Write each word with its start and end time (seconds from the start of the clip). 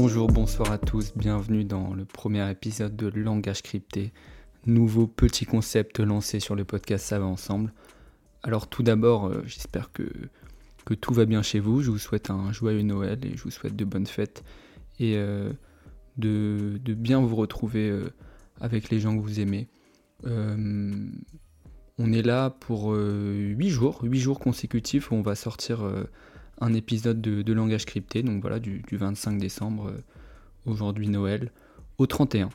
Bonjour, 0.00 0.28
bonsoir 0.28 0.70
à 0.70 0.78
tous, 0.78 1.12
bienvenue 1.16 1.64
dans 1.64 1.92
le 1.92 2.04
premier 2.04 2.48
épisode 2.48 2.94
de 2.94 3.08
Langage 3.08 3.62
crypté, 3.62 4.12
nouveau 4.64 5.08
petit 5.08 5.44
concept 5.44 5.98
lancé 5.98 6.38
sur 6.38 6.54
le 6.54 6.64
podcast 6.64 7.04
Ça 7.04 7.18
va 7.18 7.24
ensemble. 7.24 7.72
Alors 8.44 8.68
tout 8.68 8.84
d'abord, 8.84 9.26
euh, 9.26 9.42
j'espère 9.44 9.90
que, 9.90 10.04
tout 11.00 11.12
va 11.12 11.24
bien 11.24 11.42
chez 11.42 11.58
vous, 11.58 11.82
je 11.82 11.90
vous 11.90 11.98
souhaite 11.98 12.30
un 12.30 12.52
joyeux 12.52 12.82
Noël 12.82 13.18
et 13.24 13.36
je 13.36 13.42
vous 13.42 13.50
souhaite 13.50 13.74
de 13.74 13.84
bonnes 13.84 14.06
fêtes 14.06 14.44
et 15.00 15.16
euh, 15.16 15.52
de, 16.16 16.78
bien 16.94 17.20
vous 17.20 17.34
retrouver 17.34 17.90
euh, 17.90 18.08
avec 18.60 18.90
les 18.90 19.00
gens 19.00 19.16
que 19.16 19.22
vous 19.22 19.40
aimez. 19.40 19.66
on 20.24 22.12
est 22.12 22.22
là 22.22 22.50
pour 22.50 22.92
8 22.94 23.68
jours, 23.68 23.98
8 24.04 24.20
jours 24.20 24.38
consécutifs 24.38 25.10
où 25.10 25.16
on 25.16 25.22
va 25.22 25.34
sortir 25.34 25.82
un 26.60 26.74
épisode 26.74 27.20
de, 27.20 27.52
langage 27.52 27.84
crypté, 27.84 28.22
donc 28.22 28.40
voilà, 28.40 28.58
du, 28.58 28.82
25 28.90 29.38
décembre, 29.38 29.88
euh, 29.88 30.02
aujourd'hui 30.66 31.08
Noël, 31.08 31.52
au 31.98 32.06
31. 32.06 32.50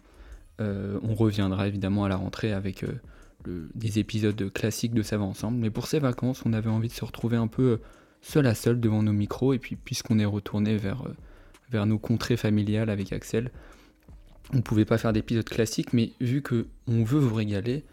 Euh, 0.61 0.99
on 1.01 1.15
reviendra 1.15 1.67
évidemment 1.67 2.05
à 2.05 2.09
la 2.09 2.15
rentrée 2.15 2.53
avec 2.53 2.83
euh, 2.83 3.69
des 3.73 3.99
épisodes 3.99 4.51
classiques 4.53 4.93
de 4.93 5.01
Ça 5.01 5.17
va 5.17 5.23
ensemble, 5.23 5.57
mais 5.57 5.69
pour 5.69 5.87
ces 5.87 5.99
vacances, 5.99 6.43
on 6.45 6.53
avait 6.53 6.69
envie 6.69 6.89
de 6.89 6.93
se 6.93 7.05
retrouver 7.05 7.37
un 7.37 7.47
peu 7.47 7.79
seul 8.21 8.47
à 8.47 8.55
seul 8.55 8.79
devant 8.79 9.03
nos 9.03 9.13
micros, 9.13 9.53
et 9.53 9.59
puis 9.59 9.75
puisqu'on 9.75 10.19
est 10.19 10.25
retourné 10.25 10.77
vers, 10.77 11.03
vers 11.71 11.85
nos 11.85 11.99
contrées 11.99 12.37
familiales 12.37 12.89
avec 12.89 13.11
Axel, 13.11 13.51
on 14.53 14.57
ne 14.57 14.61
pouvait 14.61 14.85
pas 14.85 14.97
faire 14.97 15.13
d'épisodes 15.13 15.47
classiques, 15.47 15.93
mais 15.93 16.11
vu 16.21 16.41
que 16.41 16.67
on 16.87 17.03
veut 17.03 17.19
vous 17.19 17.35
régaler, 17.35 17.83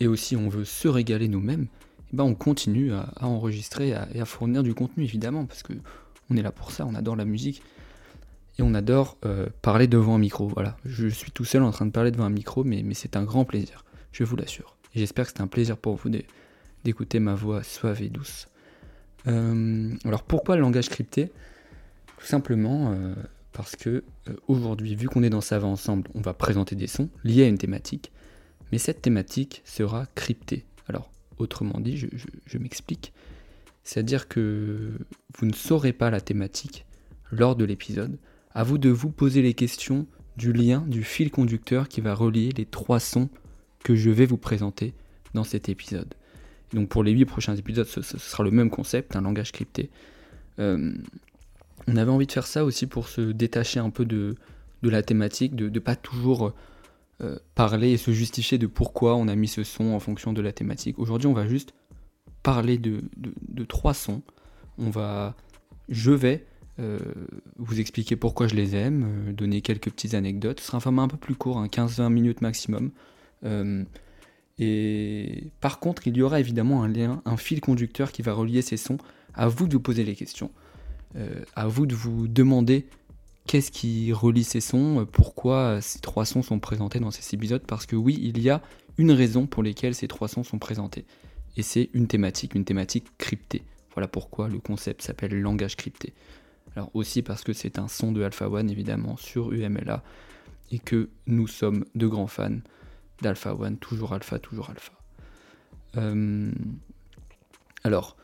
et 0.00 0.06
aussi 0.06 0.36
on 0.36 0.48
veut 0.48 0.64
se 0.64 0.88
régaler 0.88 1.28
nous-mêmes, 1.28 1.66
ben, 2.12 2.24
on 2.24 2.34
continue 2.34 2.92
à, 2.92 3.12
enregistrer 3.20 3.94
et 4.14 4.20
à, 4.20 4.24
fournir 4.24 4.62
du 4.62 4.74
contenu 4.74 5.04
évidemment, 5.04 5.46
parce 5.46 5.62
que 5.62 5.72
on 6.30 6.36
est 6.36 6.42
là 6.42 6.52
pour 6.52 6.70
ça, 6.70 6.86
on 6.86 6.94
adore 6.94 7.16
la 7.16 7.24
musique 7.24 7.62
et 8.58 8.62
on 8.62 8.74
adore 8.74 9.16
euh, 9.24 9.46
parler 9.62 9.86
devant 9.86 10.16
un 10.16 10.18
micro. 10.18 10.48
Voilà, 10.48 10.76
je 10.84 11.08
suis 11.08 11.30
tout 11.30 11.44
seul 11.44 11.62
en 11.62 11.70
train 11.70 11.86
de 11.86 11.90
parler 11.90 12.10
devant 12.10 12.24
un 12.24 12.30
micro, 12.30 12.64
mais, 12.64 12.84
c'est 12.94 13.16
un 13.16 13.24
grand 13.24 13.44
plaisir, 13.44 13.84
je 14.12 14.24
vous 14.24 14.36
l'assure. 14.36 14.76
Et 14.94 14.98
j'espère 14.98 15.26
que 15.26 15.32
c'est 15.36 15.42
un 15.42 15.46
plaisir 15.46 15.76
pour 15.76 15.96
vous 15.96 16.10
d'écouter 16.84 17.20
ma 17.20 17.34
voix 17.34 17.62
suave 17.62 18.02
et 18.02 18.08
douce. 18.08 18.48
Euh, 19.26 19.92
alors 20.04 20.22
pourquoi 20.22 20.56
le 20.56 20.62
langage 20.62 20.88
crypté? 20.88 21.30
Tout 22.18 22.26
simplement 22.26 22.92
euh, 22.92 23.14
parce 23.52 23.76
que 23.76 24.04
aujourd'hui, 24.48 24.94
vu 24.94 25.08
qu'on 25.08 25.22
est 25.22 25.30
dans 25.30 25.40
Ça 25.40 25.58
va 25.58 25.68
ensemble, 25.68 26.08
on 26.14 26.20
va 26.20 26.34
présenter 26.34 26.74
des 26.74 26.86
sons 26.86 27.08
liés 27.24 27.44
à 27.44 27.48
une 27.48 27.58
thématique, 27.58 28.12
mais 28.72 28.78
cette 28.78 29.02
thématique 29.02 29.62
sera 29.64 30.06
cryptée. 30.14 30.64
Alors 30.88 31.10
Autrement 31.40 31.80
dit, 31.80 31.96
je, 31.96 32.58
m'explique. 32.58 33.14
C'est-à-dire 33.82 34.28
que 34.28 34.92
vous 35.38 35.46
ne 35.46 35.54
saurez 35.54 35.94
pas 35.94 36.10
la 36.10 36.20
thématique 36.20 36.84
lors 37.32 37.56
de 37.56 37.64
l'épisode. 37.64 38.18
À 38.52 38.62
vous 38.62 38.76
de 38.76 38.90
vous 38.90 39.10
poser 39.10 39.40
les 39.40 39.54
questions 39.54 40.06
du 40.36 40.52
lien, 40.52 40.84
du 40.86 41.02
fil 41.02 41.30
conducteur 41.30 41.88
qui 41.88 42.02
va 42.02 42.14
relier 42.14 42.50
les 42.56 42.66
trois 42.66 43.00
sons 43.00 43.30
que 43.82 43.94
je 43.94 44.10
vais 44.10 44.26
vous 44.26 44.36
présenter 44.36 44.92
dans 45.32 45.44
cet 45.44 45.70
épisode. 45.70 46.14
Donc 46.74 46.90
pour 46.90 47.02
les 47.02 47.12
huit 47.12 47.24
prochains 47.24 47.56
épisodes, 47.56 47.86
ce, 47.86 48.02
sera 48.02 48.44
le 48.44 48.50
même 48.50 48.68
concept, 48.68 49.16
un 49.16 49.22
langage 49.22 49.50
crypté. 49.50 49.88
Euh, 50.58 50.92
on 51.86 51.96
avait 51.96 52.10
envie 52.10 52.26
de 52.26 52.32
faire 52.32 52.46
ça 52.46 52.66
aussi 52.66 52.86
pour 52.86 53.08
se 53.08 53.20
détacher 53.20 53.80
un 53.80 53.88
peu 53.88 54.04
de, 54.04 54.36
la 54.82 55.02
thématique, 55.02 55.56
de 55.56 55.70
ne 55.70 55.78
pas 55.78 55.96
toujours 55.96 56.52
euh, 57.22 57.36
parler 57.54 57.90
et 57.90 57.96
se 57.98 58.12
justifier 58.12 58.56
de 58.56 58.66
pourquoi 58.66 59.14
on 59.14 59.28
a 59.28 59.34
mis 59.34 59.48
ce 59.48 59.62
son 59.62 59.92
en 59.92 60.00
fonction 60.00 60.32
de 60.32 60.40
la 60.40 60.52
thématique. 60.52 60.98
Aujourd'hui, 60.98 61.26
on 61.26 61.34
va 61.34 61.46
juste 61.46 61.74
parler 62.42 62.78
de, 62.78 63.02
trois 63.68 63.92
sons. 63.92 64.22
On 64.78 64.88
va, 64.88 65.36
je 65.90 66.12
vais 66.12 66.46
euh, 66.78 66.98
vous 67.58 67.78
expliquer 67.78 68.16
pourquoi 68.16 68.48
je 68.48 68.54
les 68.54 68.74
aime, 68.74 69.04
euh, 69.04 69.32
donner 69.34 69.60
quelques 69.60 69.90
petites 69.90 70.14
anecdotes. 70.14 70.60
Ce 70.60 70.66
sera 70.66 70.78
un 70.78 70.80
format 70.80 71.02
un 71.02 71.08
peu 71.08 71.18
plus 71.18 71.34
court, 71.34 71.62
15-20 71.62 72.08
minutes 72.08 72.40
maximum. 72.40 72.90
et 74.58 75.44
par 75.60 75.78
contre, 75.78 76.06
il 76.06 76.16
y 76.16 76.22
aura 76.22 76.40
évidemment 76.40 76.82
un 76.82 76.88
lien, 76.88 77.20
un 77.26 77.36
fil 77.36 77.60
conducteur 77.60 78.12
qui 78.12 78.22
va 78.22 78.32
relier 78.32 78.62
ces 78.62 78.78
sons. 78.78 78.98
À 79.34 79.48
vous 79.48 79.68
de 79.68 79.74
vous 79.74 79.80
poser 79.80 80.04
les 80.04 80.14
questions. 80.14 80.50
à 81.54 81.66
vous 81.66 81.84
de 81.84 81.94
vous 81.94 82.28
demander 82.28 82.86
qu'est-ce 83.50 83.72
qui 83.72 84.12
relie 84.12 84.44
ces 84.44 84.60
sons, 84.60 85.00
euh, 85.00 85.04
pourquoi 85.04 85.80
ces 85.80 85.98
trois 85.98 86.24
sons 86.24 86.40
sont 86.40 86.60
présentés 86.60 87.00
dans 87.00 87.10
ces 87.10 87.34
épisodes, 87.34 87.64
parce 87.66 87.84
que 87.84 87.96
oui, 87.96 88.16
il 88.22 88.40
y 88.40 88.48
a 88.48 88.62
une 88.96 89.10
raison 89.10 89.48
pour 89.48 89.64
laquelle 89.64 89.92
ces 89.92 90.06
trois 90.06 90.28
sons 90.28 90.44
sont 90.44 90.60
présentés. 90.60 91.04
Et 91.56 91.64
c'est 91.64 91.90
une 91.92 92.06
thématique, 92.06 92.54
une 92.54 92.64
thématique 92.64 93.08
cryptée. 93.18 93.64
Voilà 93.92 94.06
pourquoi 94.06 94.48
le 94.48 94.60
concept 94.60 95.02
s'appelle 95.02 95.34
langage 95.34 95.74
crypté. 95.74 96.14
Alors 96.76 96.92
aussi 96.94 97.22
parce 97.22 97.42
que 97.42 97.52
c'est 97.52 97.80
un 97.80 97.88
son 97.88 98.12
de 98.12 98.22
Alpha 98.22 98.48
One 98.48 98.70
évidemment 98.70 99.16
sur 99.16 99.50
UMLA 99.52 100.04
et 100.70 100.78
que 100.78 101.10
nous 101.26 101.48
sommes 101.48 101.84
de 101.96 102.06
grands 102.06 102.28
fans 102.28 102.60
d'Alpha 103.20 103.56
One, 103.56 103.78
toujours 103.78 104.12
Alpha, 104.12 104.38
toujours 104.38 104.70
Alpha. 104.70 104.92
Euh, 105.96 106.52
alors, 107.82 108.16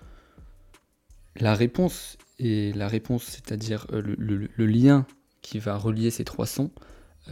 la 1.34 1.56
réponse 1.56 2.16
et 2.39 2.73
la 2.73 2.89
réponse, 2.89 3.25
c'est-à-dire 3.25 3.87
euh, 3.93 4.03
le, 4.03 4.67
lien 4.67 5.07
qui 5.43 5.59
va 5.59 5.77
relier 5.77 6.11
ces 6.11 6.25
trois 6.25 6.47
sons, 6.47 6.71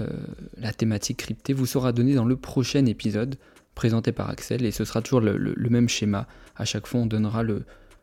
euh, 0.00 0.08
la 0.56 0.72
thématique 0.72 1.18
cryptée, 1.18 1.52
vous 1.52 1.66
sera 1.66 1.92
donnée 1.92 2.14
dans 2.14 2.24
le 2.24 2.36
prochain 2.36 2.86
épisode 2.86 3.36
présenté 3.74 4.12
par 4.12 4.30
Axel, 4.30 4.64
et 4.64 4.70
ce 4.70 4.84
sera 4.84 5.02
toujours 5.02 5.20
le, 5.20 5.68
même 5.68 5.88
schéma. 5.88 6.26
À 6.56 6.64
chaque 6.64 6.86
fois, 6.86 7.00
on 7.00 7.06
donnera 7.06 7.42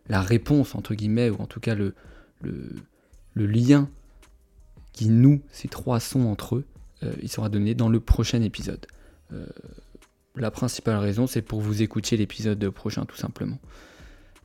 la 0.08 0.22
réponse, 0.22 0.76
entre 0.76 0.94
guillemets, 0.94 1.30
ou 1.30 1.42
en 1.42 1.48
tout 1.48 1.60
cas 1.60 1.76
le, 1.76 1.96
lien 3.36 3.90
qui 4.92 5.10
noue 5.10 5.42
ces 5.52 5.70
trois 5.70 6.00
sons 6.00 6.26
entre 6.26 6.58
eux, 6.58 6.66
euh, 7.04 7.14
il 7.22 7.30
sera 7.30 7.50
donné 7.50 7.74
dans 7.74 7.90
le 7.90 8.00
prochain 8.00 8.42
épisode. 8.42 8.86
la 10.36 10.52
principale 10.52 10.98
raison, 10.98 11.26
c'est 11.26 11.42
pour 11.42 11.62
vous 11.62 11.82
écouter 11.82 12.18
l'épisode 12.18 12.70
prochain, 12.70 13.06
tout 13.06 13.16
simplement. 13.16 13.58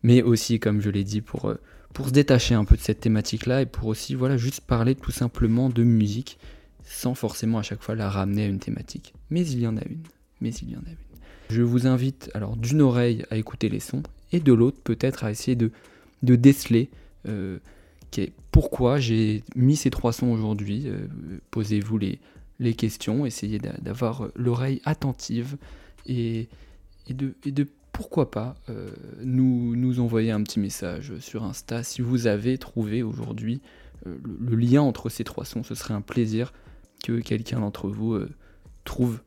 Mais 0.04 0.22
aussi, 0.22 0.60
comme 0.60 0.80
je 0.80 0.88
l'ai 0.88 1.04
dit, 1.04 1.20
pour 1.20 1.52
pour 1.96 2.08
se 2.08 2.12
détacher 2.12 2.54
un 2.54 2.66
peu 2.66 2.76
de 2.76 2.82
cette 2.82 3.00
thématique-là 3.00 3.62
et 3.62 3.66
pour 3.66 3.88
aussi 3.88 4.14
voilà 4.14 4.36
juste 4.36 4.60
parler 4.60 4.94
tout 4.94 5.12
simplement 5.12 5.70
de 5.70 5.82
musique 5.82 6.36
sans 6.84 7.14
forcément 7.14 7.56
à 7.56 7.62
chaque 7.62 7.82
fois 7.82 7.94
la 7.94 8.10
ramener 8.10 8.44
à 8.44 8.48
une 8.48 8.58
thématique. 8.58 9.14
Mais 9.30 9.48
il 9.48 9.60
y 9.60 9.66
en 9.66 9.78
a 9.78 9.84
une. 9.88 10.02
Mais 10.42 10.50
il 10.50 10.70
y 10.70 10.76
en 10.76 10.80
a 10.80 10.90
une. 10.90 10.96
Je 11.48 11.62
vous 11.62 11.86
invite 11.86 12.30
alors 12.34 12.58
d'une 12.58 12.82
oreille 12.82 13.24
à 13.30 13.38
écouter 13.38 13.70
les 13.70 13.80
sons 13.80 14.02
et 14.30 14.40
de 14.40 14.52
l'autre 14.52 14.76
peut-être 14.84 15.24
à 15.24 15.30
essayer 15.30 15.56
de, 15.56 15.70
de 16.22 16.36
déceler 16.36 16.90
euh, 17.28 17.60
pourquoi 18.52 18.98
j'ai 18.98 19.42
mis 19.54 19.76
ces 19.76 19.88
trois 19.88 20.12
sons 20.12 20.28
aujourd'hui. 20.28 20.82
Euh, 20.88 21.06
posez-vous 21.50 21.96
les, 21.96 22.18
les 22.60 22.74
questions, 22.74 23.24
essayez 23.24 23.58
d'avoir 23.58 24.28
l'oreille 24.36 24.82
attentive 24.84 25.56
et, 26.04 26.50
et, 27.08 27.14
de, 27.14 27.32
et 27.46 27.52
de 27.52 27.66
pourquoi 27.96 28.30
pas 28.30 28.56
euh, 28.68 28.90
nous, 29.22 29.74
nous 29.74 30.00
envoyer 30.00 30.30
un 30.30 30.42
petit 30.42 30.60
message 30.60 31.18
sur 31.18 31.44
Insta 31.44 31.82
si 31.82 32.02
vous 32.02 32.26
avez 32.26 32.58
trouvé 32.58 33.02
aujourd'hui 33.02 33.62
euh, 34.06 34.18
le, 34.22 34.54
lien 34.54 34.82
entre 34.82 35.08
ces 35.08 35.24
trois 35.24 35.46
sons. 35.46 35.62
Ce 35.62 35.74
serait 35.74 35.94
un 35.94 36.02
plaisir 36.02 36.52
que 37.02 37.20
quelqu'un 37.20 37.60
d'entre 37.60 37.88
vous 37.88 38.12
euh, 38.12 38.28
trouve 38.84 39.22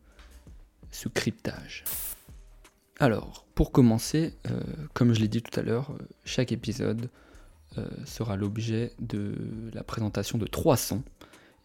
ce 0.91 1.09
cryptage. 1.09 1.83
Alors, 2.99 3.47
pour 3.55 3.71
commencer, 3.71 4.35
comme 4.93 5.13
je 5.13 5.19
l'ai 5.21 5.27
dit 5.27 5.41
tout 5.41 5.57
à 5.57 5.63
l'heure, 5.63 5.93
chaque 6.25 6.51
épisode 6.51 7.09
sera 8.03 8.35
l'objet 8.35 8.91
de 8.99 9.35
la 9.73 9.83
présentation 9.83 10.37
de 10.37 10.45
trois 10.45 10.75
sons. 10.75 11.03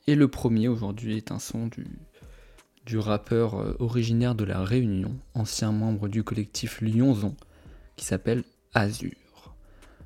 Et 0.06 0.14
le 0.14 0.28
premier 0.28 0.68
aujourd'hui 0.68 1.16
est 1.16 1.32
un 1.32 1.40
son 1.40 1.66
du, 1.66 1.86
du 2.84 2.98
rappeur 2.98 3.54
euh, 3.54 3.76
originaire 3.78 4.34
de 4.34 4.44
La 4.44 4.62
Réunion, 4.62 5.16
ancien 5.34 5.72
membre 5.72 6.08
du 6.08 6.22
collectif 6.22 6.80
Lyonzon, 6.80 7.34
qui 7.96 8.04
s'appelle 8.04 8.44
Azur. 8.74 9.12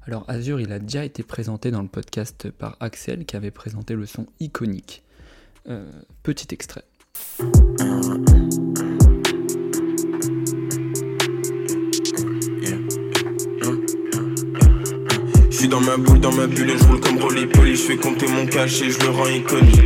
Alors 0.03 0.25
Azur, 0.29 0.61
il 0.61 0.73
a 0.73 0.79
déjà 0.79 1.05
été 1.05 1.23
présenté 1.23 1.71
dans 1.71 1.83
le 1.83 1.89
podcast 1.89 2.51
par 2.51 2.77
Axel, 2.81 3.27
qui 3.27 3.37
avait 3.37 3.51
présenté 3.51 3.95
le 3.95 4.07
son 4.07 4.27
iconique. 4.41 5.03
Euh, 5.69 5.91
petit 6.23 6.49
extrait. 6.55 6.85
Je 15.59 15.63
suis 15.65 15.71
dans 15.71 15.81
ma 15.81 15.97
boule, 15.97 16.21
dans 16.21 16.31
ma 16.31 16.47
bulle 16.47 16.71
et 16.71 16.79
je 16.79 16.85
roule 16.85 17.01
comme 17.01 17.19
Rolly 17.19 17.45
Poly. 17.45 17.75
Je 17.75 17.83
fais 17.83 17.97
compter 17.97 18.29
mon 18.29 18.47
cash 18.47 18.81
et 18.81 18.93
je 18.93 19.01
le 19.01 19.09
rends 19.09 19.27
iconique. 19.27 19.81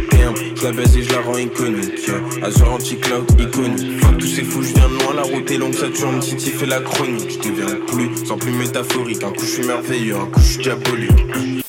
Je 0.55 0.65
la 0.65 0.71
baise 0.71 0.95
et 0.99 1.03
je 1.03 1.11
la 1.11 1.23
rends 1.23 1.39
iconique. 1.39 2.11
Azure 2.43 2.73
anti-cloud 2.73 3.41
iconique. 3.41 4.01
Fuck 4.03 4.19
tous 4.19 4.27
ces 4.27 4.45
fous, 4.45 4.63
je 4.63 4.75
viens 4.75 4.87
de 4.87 5.03
loin, 5.03 5.15
la 5.15 5.23
route 5.23 5.51
est 5.51 5.57
longue, 5.57 5.73
ça 5.73 5.89
tourne, 5.89 6.21
Titi 6.21 6.51
fait 6.51 6.67
la 6.67 6.81
chronique. 6.81 7.43
Je 7.43 7.49
deviens 7.49 7.87
plus, 7.87 8.27
sans 8.27 8.37
plus 8.37 8.53
métaphorique. 8.53 9.23
Un 9.23 9.33
coup 9.33 9.47
je 9.47 9.51
suis 9.51 9.67
merveilleux, 9.67 10.15
un 10.15 10.27
coup 10.27 10.41
je 10.41 10.45
suis 10.45 10.63
diabolique. 10.63 11.65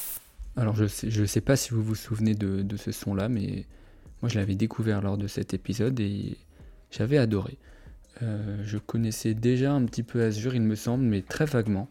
Alors 0.58 0.76
je 0.76 0.86
sais, 0.86 1.10
je 1.10 1.24
sais 1.24 1.40
pas 1.40 1.56
si 1.56 1.70
vous 1.70 1.82
vous 1.82 1.96
souvenez 1.96 2.36
de, 2.36 2.62
de 2.62 2.76
ce 2.76 2.92
son 2.92 3.16
là, 3.16 3.30
mais 3.30 3.66
moi 4.22 4.28
je 4.28 4.38
l'avais 4.38 4.56
découvert 4.56 5.02
lors 5.02 5.18
de 5.18 5.28
cet 5.28 5.54
épisode 5.54 5.98
et 6.02 6.36
j'avais 6.92 7.18
adoré. 7.18 7.58
Euh, 8.22 8.62
je 8.66 8.78
connaissais 8.80 9.34
déjà 9.34 9.72
un 9.72 9.86
petit 9.86 10.04
peu 10.04 10.22
Azure, 10.24 10.56
il 10.56 10.62
me 10.64 10.76
semble, 10.76 11.06
mais 11.06 11.22
très 11.22 11.46
vaguement. 11.46 11.88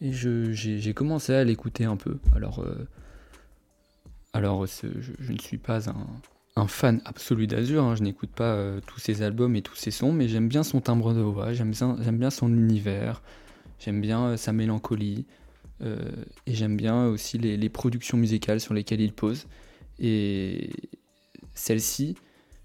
Et 0.00 0.12
j'ai 0.12 0.94
commencé 0.94 1.32
à 1.32 1.44
l'écouter 1.44 1.84
un 1.84 1.96
peu. 1.96 2.18
Alors, 2.34 2.60
euh, 2.60 2.86
Alors, 4.32 4.66
je, 4.66 5.32
ne 5.32 5.38
suis 5.38 5.58
pas 5.58 5.88
un, 6.56 6.66
fan 6.66 7.00
absolu 7.04 7.46
d'Azur, 7.46 7.82
hein. 7.82 7.96
je 7.96 8.02
n'écoute 8.02 8.30
pas 8.30 8.54
euh, 8.54 8.80
tous 8.86 9.00
ses 9.00 9.22
albums 9.22 9.56
et 9.56 9.62
tous 9.62 9.76
ses 9.76 9.90
sons, 9.90 10.12
mais 10.12 10.28
j'aime 10.28 10.48
bien 10.48 10.62
son 10.62 10.80
timbre 10.80 11.14
de 11.14 11.20
voix, 11.20 11.52
j'aime 11.52 11.70
bien, 11.70 12.30
son 12.30 12.48
univers, 12.48 13.22
j'aime 13.78 14.00
bien 14.00 14.26
euh, 14.26 14.36
sa 14.36 14.52
mélancolie, 14.52 15.26
et 15.82 16.54
j'aime 16.54 16.74
bien 16.74 17.06
aussi 17.06 17.36
les, 17.36 17.68
productions 17.68 18.16
musicales 18.16 18.60
sur 18.60 18.72
lesquelles 18.72 19.02
il 19.02 19.12
pose. 19.12 19.46
Et 19.98 20.70
celle-ci, 21.52 22.16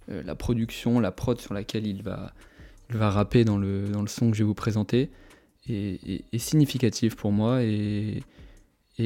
la 0.07 0.33
production, 0.33 1.01
la 1.01 1.11
prod 1.11 1.37
sur 1.37 1.53
laquelle 1.53 1.85
il 1.85 2.03
va, 2.03 2.31
il 2.89 2.95
va 2.95 3.09
rapper 3.09 3.43
dans 3.43 3.57
le, 3.57 3.89
dans 3.89 4.01
le 4.01 4.07
son 4.07 4.31
que 4.31 4.37
je 4.37 4.43
vais 4.43 4.47
vous 4.47 4.53
présenter, 4.53 5.09
est, 5.69 6.37
significative 6.37 7.15
pour 7.15 7.31
moi 7.31 7.61
et 7.63 8.23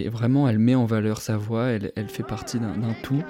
vraiment, 0.09 0.47
elle 0.47 0.59
met 0.59 0.75
en 0.75 0.85
valeur 0.85 1.21
sa 1.21 1.37
voix, 1.37 1.67
elle, 1.67 2.09
fait 2.09 2.23
partie 2.23 2.59
d'un 2.59 2.93
tout. 3.03 3.23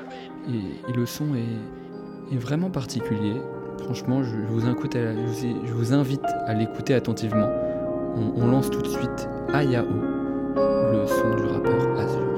Et, 0.50 0.94
le 0.94 1.06
son 1.06 1.36
est, 1.36 2.38
vraiment 2.38 2.69
particulier. 2.69 3.36
Franchement, 3.80 4.24
je, 4.24 4.36
vous, 4.48 4.66
invite 5.94 6.25
à 6.45 6.54
l'écouter 6.54 6.94
attentivement. 6.94 7.50
On, 8.16 8.48
lance 8.48 8.69
tout 8.69 8.81
de 8.81 8.88
suite 8.88 9.30
Ayao, 9.54 9.86
le 9.86 11.06
son 11.06 11.36
du 11.36 11.44
rappeur 11.44 12.35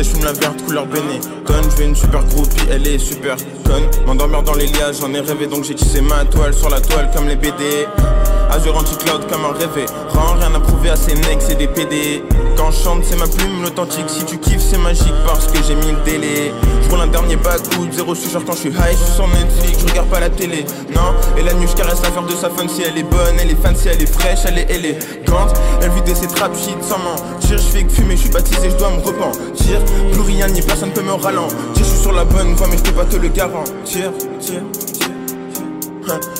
Azure. 0.00 0.56
couleur 0.64 0.86
béné. 0.86 1.20
Conne, 1.44 1.64
je 1.76 1.82
une 1.82 1.94
super 1.94 2.24
groupie, 2.24 2.66
elle 2.70 2.86
est 2.86 2.98
super 2.98 3.36
conne. 3.64 3.84
M'endormir 4.06 4.42
dans 4.42 4.54
les 4.54 4.66
liages, 4.66 4.96
j'en 5.00 5.12
ai 5.12 5.20
rêvé 5.20 5.46
donc 5.46 5.64
j'ai 5.64 5.74
tissé 5.74 6.00
ma 6.00 6.24
toile 6.24 6.54
sur 6.54 6.70
la 6.70 6.80
toile 6.80 7.10
comme 7.14 7.28
les 7.28 7.36
BD. 7.36 7.86
Azure 8.52 8.76
anti-cloud 8.76 9.26
comme 9.30 9.46
un. 9.46 9.52
Rends 10.08 10.34
rien 10.34 10.54
à 10.54 10.60
prouver 10.60 10.90
à 10.90 10.96
ces 10.96 11.14
necks, 11.14 11.40
c'est 11.40 11.54
des 11.54 11.68
PD. 11.68 12.22
Quand 12.54 12.70
je 12.70 12.82
chante, 12.82 13.02
c'est 13.02 13.16
ma 13.16 13.26
plume, 13.26 13.62
l'authentique. 13.62 14.08
Si 14.08 14.24
tu 14.26 14.38
kiffes, 14.38 14.60
c'est 14.60 14.76
magique 14.76 15.14
parce 15.26 15.46
que 15.46 15.62
j'ai 15.66 15.74
mis 15.74 15.92
le 15.92 16.04
délai. 16.04 16.52
Je 16.82 16.90
roule 16.90 17.00
un 17.00 17.06
dernier 17.06 17.36
backwood, 17.36 17.90
zéro 17.92 18.14
suceur 18.14 18.44
quand 18.44 18.52
je 18.52 18.58
suis 18.58 18.68
high. 18.68 18.92
Je 18.92 19.04
suis 19.04 19.14
sur 19.14 19.26
Netflix, 19.28 19.78
je 19.80 19.88
regarde 19.88 20.08
pas 20.08 20.20
la 20.20 20.28
télé. 20.28 20.66
Non, 20.94 21.14
et 21.38 21.42
la 21.42 21.54
nuit, 21.54 21.66
je 21.66 21.74
caresse 21.74 22.02
l'affaire 22.02 22.24
de 22.24 22.32
sa 22.32 22.50
fun. 22.50 22.68
Si 22.68 22.82
elle 22.82 22.98
est 22.98 23.04
bonne, 23.04 23.36
elle 23.40 23.50
est 23.50 23.62
fan, 23.62 23.74
si 23.74 23.88
elle 23.88 24.02
est 24.02 24.12
fraîche, 24.12 24.40
elle 24.44 24.58
est 24.58 24.70
élégante. 24.70 25.54
Elle 25.80 25.90
vide 25.90 26.14
ses 26.14 26.26
trap 26.26 26.54
shit 26.54 26.76
sans 26.82 26.98
mentir. 26.98 27.56
Je 27.56 27.56
fais 27.56 27.84
que 27.84 27.90
fumer, 27.90 28.16
je 28.16 28.22
suis 28.22 28.30
baptisé, 28.30 28.68
je 28.70 28.76
dois 28.76 28.90
me 28.90 29.00
repentir. 29.02 29.80
Plus 30.12 30.20
rien 30.20 30.46
ni 30.48 30.60
personne 30.60 30.90
peut 30.90 31.02
me 31.02 31.14
ralentir. 31.14 31.56
Je 31.78 31.84
suis 31.84 31.98
sur 31.98 32.12
la 32.12 32.24
bonne 32.24 32.52
voie, 32.54 32.66
mais 32.70 32.76
je 32.76 32.82
peux 32.82 32.92
pas 32.92 33.06
te 33.06 33.16
le 33.16 33.28
garantir. 33.28 34.12
Tire. 34.40 34.60
Hein, 34.60 35.01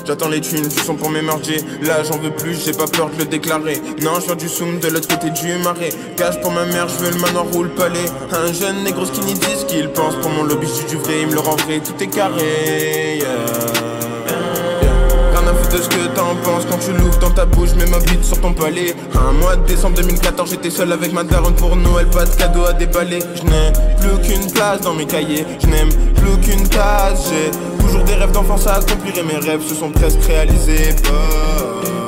j'attends 0.06 0.28
les 0.28 0.40
thunes, 0.40 0.68
du 0.68 0.76
son 0.76 0.94
pour 0.94 1.10
m'émerger. 1.10 1.58
Là 1.82 2.02
j'en 2.02 2.18
veux 2.18 2.30
plus, 2.30 2.64
j'ai 2.64 2.72
pas 2.72 2.86
peur 2.86 3.10
de 3.10 3.18
le 3.18 3.24
déclarer. 3.24 3.80
Non, 4.02 4.20
je 4.20 4.26
viens 4.26 4.36
du 4.36 4.48
soum 4.48 4.78
de 4.80 4.88
l'autre 4.88 5.08
côté 5.08 5.30
du 5.30 5.56
marais. 5.58 5.90
Cache 6.16 6.40
pour 6.40 6.50
ma 6.50 6.64
mère, 6.64 6.88
je 6.88 7.04
veux 7.04 7.10
le 7.10 7.18
manoir 7.18 7.46
ou 7.54 7.62
le 7.62 7.70
palais. 7.70 8.06
Un 8.32 8.52
jeune 8.52 8.84
négro 8.84 9.04
skinny 9.06 9.34
dit 9.34 9.56
ce 9.58 9.64
qu'il 9.64 9.88
pense. 9.90 10.16
Pour 10.16 10.30
mon 10.30 10.44
lobby, 10.44 10.68
du 10.88 10.96
vrai, 10.96 11.22
il 11.22 11.28
me 11.28 11.34
le 11.34 11.40
rend 11.40 11.56
vrai, 11.56 11.80
tout 11.80 12.02
est 12.02 12.08
carré. 12.08 13.20
De 15.72 15.78
ce 15.78 15.88
que 15.88 16.06
t'en 16.14 16.36
penses 16.44 16.66
quand 16.70 16.78
tu 16.78 16.92
l'ouvres 16.92 17.18
dans 17.18 17.30
ta 17.30 17.46
bouche, 17.46 17.70
mets 17.74 17.86
ma 17.86 17.98
bite 17.98 18.24
sur 18.24 18.40
ton 18.40 18.52
palais. 18.52 18.94
Un 19.14 19.32
mois 19.32 19.56
de 19.56 19.66
décembre 19.66 19.96
2014, 19.96 20.50
j'étais 20.50 20.70
seul 20.70 20.92
avec 20.92 21.12
ma 21.12 21.24
daronne 21.24 21.54
pour 21.54 21.74
Noël, 21.76 22.06
pas 22.08 22.26
de 22.26 22.34
cadeau 22.36 22.64
à 22.64 22.72
déballer. 22.72 23.20
Je 23.34 23.42
n'ai 23.44 23.72
plus 24.00 24.28
qu'une 24.28 24.52
place 24.52 24.82
dans 24.82 24.94
mes 24.94 25.06
cahiers, 25.06 25.46
je 25.60 25.66
n'aime 25.66 25.88
plus 26.16 26.38
qu'une 26.42 26.68
case, 26.68 27.30
j'ai 27.30 27.50
toujours 27.82 28.04
des 28.04 28.14
rêves 28.14 28.32
d'enfance 28.32 28.66
à 28.66 28.74
accomplir 28.74 29.16
et 29.16 29.22
mes 29.22 29.38
rêves 29.38 29.62
se 29.62 29.74
sont 29.74 29.90
presque 29.90 30.22
réalisés. 30.24 30.94
d'écouter 31.02 32.01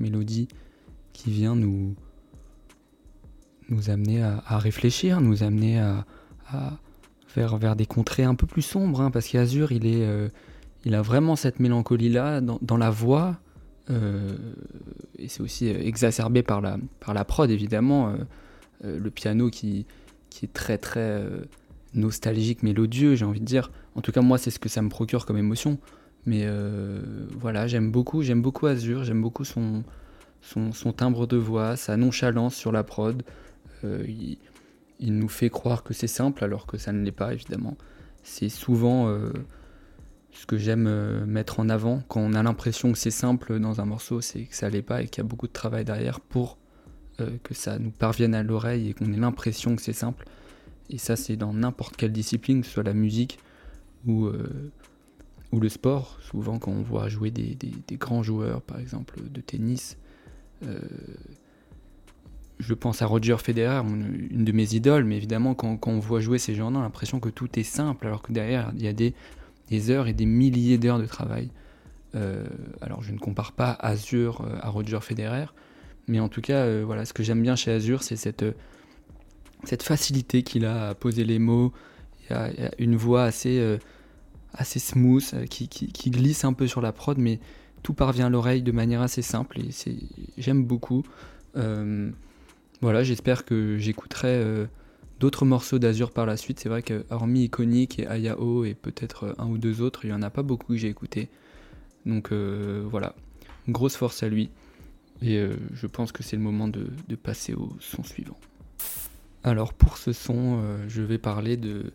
mélodie 0.00 0.48
qui 1.12 1.30
vient 1.30 1.56
nous, 1.56 1.94
nous 3.68 3.90
amener 3.90 4.22
à, 4.22 4.58
réfléchir, 4.58 5.20
nous 5.20 5.42
amener 5.42 5.78
à, 5.80 6.04
vers, 7.34 7.56
vers, 7.56 7.76
des 7.76 7.86
contrées 7.86 8.24
un 8.24 8.34
peu 8.34 8.46
plus 8.46 8.62
sombres, 8.62 9.00
hein, 9.00 9.10
parce 9.10 9.28
qu'Azur, 9.28 9.72
il, 9.72 9.86
est, 9.86 10.04
euh, 10.04 10.28
il 10.84 10.94
a 10.94 11.02
vraiment 11.02 11.36
cette 11.36 11.60
mélancolie-là 11.60 12.40
dans, 12.40 12.76
la 12.76 12.90
voix, 12.90 13.38
euh, 13.90 14.36
et 15.18 15.28
c'est 15.28 15.40
aussi 15.40 15.68
exacerbé 15.68 16.42
par 16.42 16.60
la, 16.60 16.78
par 17.00 17.14
la 17.14 17.24
prod, 17.24 17.50
évidemment, 17.50 18.14
euh, 18.84 18.98
le 18.98 19.10
piano 19.10 19.50
qui, 19.50 19.86
qui 20.30 20.44
est 20.44 20.52
très 20.52 20.78
très 20.78 21.24
nostalgique, 21.94 22.62
mélodieux, 22.62 23.14
j'ai 23.14 23.24
envie 23.24 23.40
de 23.40 23.44
dire. 23.44 23.70
En 23.94 24.02
tout 24.02 24.12
cas, 24.12 24.20
moi, 24.20 24.38
c'est 24.38 24.50
ce 24.50 24.58
que 24.58 24.68
ça 24.68 24.82
me 24.82 24.88
procure 24.88 25.26
comme 25.26 25.38
émotion. 25.38 25.78
Mais 26.26 26.42
euh, 26.44 27.00
voilà, 27.38 27.68
j'aime 27.68 27.92
beaucoup, 27.92 28.22
j'aime 28.22 28.42
beaucoup 28.42 28.66
Azure, 28.66 29.04
j'aime 29.04 29.22
beaucoup 29.22 29.44
son, 29.44 29.84
son, 30.42 30.92
timbre 30.92 31.26
de 31.28 31.36
voix, 31.36 31.76
sa 31.76 31.96
nonchalance 31.96 32.56
sur 32.56 32.72
la 32.72 32.82
prod. 32.82 33.22
Euh, 33.84 34.04
il, 34.98 35.14
nous 35.14 35.28
fait 35.28 35.50
croire 35.50 35.84
que 35.84 35.94
c'est 35.94 36.08
simple 36.08 36.42
alors 36.42 36.66
que 36.66 36.78
ça 36.78 36.92
ne 36.92 37.04
l'est 37.04 37.12
pas, 37.12 37.32
évidemment. 37.32 37.76
C'est 38.24 38.48
souvent 38.48 39.08
euh, 39.08 39.30
ce 40.32 40.46
que 40.46 40.56
j'aime 40.56 41.24
mettre 41.26 41.60
en 41.60 41.68
avant 41.68 42.02
quand 42.08 42.20
on 42.20 42.32
a 42.32 42.42
l'impression 42.42 42.90
que 42.90 42.98
c'est 42.98 43.12
simple 43.12 43.60
dans 43.60 43.80
un 43.80 43.84
morceau, 43.84 44.20
c'est 44.20 44.44
que 44.44 44.56
ça 44.56 44.68
l'est 44.68 44.82
pas 44.82 45.02
et 45.02 45.06
qu'il 45.06 45.22
y 45.22 45.26
a 45.26 45.28
beaucoup 45.28 45.46
de 45.46 45.52
travail 45.52 45.84
derrière 45.84 46.20
pour 46.20 46.58
que 47.44 47.54
ça 47.54 47.78
nous 47.78 47.90
parvienne 47.90 48.34
à 48.34 48.42
l'oreille 48.42 48.90
et 48.90 48.94
qu'on 48.94 49.10
ait 49.12 49.16
l'impression 49.16 49.76
que 49.76 49.80
c'est 49.80 49.94
simple. 49.94 50.26
Et 50.90 50.98
ça, 50.98 51.16
c'est 51.16 51.36
dans 51.36 51.54
n'importe 51.54 51.96
quelle 51.96 52.12
discipline, 52.12 52.60
que 52.60 52.66
ce 52.66 52.74
soit 52.74 52.82
la 52.82 52.92
musique 52.92 53.38
ou, 54.06 54.30
ou 55.52 55.60
le 55.60 55.68
sport. 55.68 56.18
Souvent, 56.20 56.58
quand 56.58 56.72
on 56.72 56.82
voit 56.82 57.08
jouer 57.08 57.30
des, 57.30 57.56
grands 57.92 58.22
joueurs, 58.22 58.62
par 58.62 58.78
exemple, 58.78 59.20
de 59.22 59.40
tennis, 59.40 59.96
euh, 60.64 60.78
je 62.58 62.74
pense 62.74 63.02
à 63.02 63.06
Roger 63.06 63.36
Federer, 63.38 63.82
une 63.86 64.44
de 64.44 64.52
mes 64.52 64.74
idoles, 64.74 65.04
mais 65.04 65.16
évidemment, 65.16 65.54
quand, 65.54 65.78
on 65.86 65.98
voit 65.98 66.20
jouer 66.20 66.38
ces 66.38 66.54
gens-là, 66.54 66.78
on 66.78 66.80
a 66.80 66.84
l'impression 66.84 67.20
que 67.20 67.28
tout 67.28 67.58
est 67.58 67.64
simple, 67.64 68.06
alors 68.06 68.22
que 68.22 68.32
derrière, 68.32 68.72
il 68.74 68.82
y 68.82 68.88
a 68.88 68.92
des, 68.92 69.90
heures 69.90 70.08
et 70.08 70.14
des 70.14 70.26
milliers 70.26 70.78
d'heures 70.78 70.98
de 70.98 71.06
travail. 71.06 71.50
Euh, 72.14 72.46
alors, 72.80 73.02
je 73.02 73.12
ne 73.12 73.18
compare 73.18 73.52
pas 73.52 73.72
Azure 73.72 74.46
à 74.62 74.70
Roger 74.70 75.00
Federer, 75.02 75.46
mais 76.08 76.20
en 76.20 76.28
tout 76.28 76.40
cas, 76.40 76.82
voilà, 76.82 77.04
ce 77.04 77.12
que 77.12 77.22
j'aime 77.22 77.42
bien 77.42 77.56
chez 77.56 77.72
Azure, 77.72 78.02
c'est 78.02 78.16
cette 78.16 79.82
facilité 79.82 80.42
qu'il 80.42 80.64
a 80.64 80.88
à 80.88 80.94
poser 80.94 81.24
les 81.24 81.38
mots. 81.38 81.72
Il 82.28 82.36
a, 82.36 82.50
une 82.78 82.96
voix 82.96 83.24
assez, 83.24 83.58
euh, 83.58 83.78
assez 84.56 84.78
smooth, 84.78 85.24
euh, 85.34 85.46
qui, 85.46 86.10
glisse 86.10 86.44
un 86.44 86.52
peu 86.52 86.66
sur 86.66 86.80
la 86.80 86.92
prod, 86.92 87.18
mais 87.18 87.38
tout 87.82 87.94
parvient 87.94 88.26
à 88.26 88.30
l'oreille 88.30 88.62
de 88.62 88.72
manière 88.72 89.00
assez 89.00 89.22
simple 89.22 89.60
et 89.60 89.70
j'aime 90.38 90.64
beaucoup. 90.64 91.04
voilà, 91.54 93.04
j'espère 93.04 93.44
que 93.44 93.78
j'écouterai 93.78 94.66
d'autres 95.20 95.44
morceaux 95.44 95.78
d'Azur 95.78 96.10
par 96.10 96.26
la 96.26 96.36
suite. 96.36 96.58
C'est 96.58 96.68
vrai 96.68 96.82
que 96.82 97.04
hormis 97.10 97.44
Iconic 97.44 98.00
et 98.00 98.08
Ayao 98.08 98.64
et 98.64 98.74
peut-être 98.74 99.36
un 99.38 99.46
ou 99.46 99.56
deux 99.56 99.82
autres, 99.82 100.04
il 100.04 100.08
n'y 100.08 100.14
en 100.14 100.22
a 100.22 100.30
pas 100.30 100.42
beaucoup 100.42 100.72
que 100.72 100.78
j'ai 100.78 100.88
écouté. 100.88 101.28
Donc 102.06 102.32
voilà, 102.32 103.14
grosse 103.68 103.94
force 103.94 104.24
à 104.24 104.28
lui. 104.28 104.50
Et 105.22 105.40
je 105.72 105.86
pense 105.86 106.10
que 106.10 106.24
c'est 106.24 106.36
le 106.36 106.42
moment 106.42 106.66
de, 106.66 106.88
passer 107.14 107.54
au 107.54 107.70
son 107.78 108.02
suivant. 108.02 108.38
Alors 109.44 109.74
pour 109.74 109.96
ce 109.98 110.12
son, 110.12 110.60
je 110.88 111.02
vais 111.02 111.18
parler 111.18 111.56
de 111.56 111.92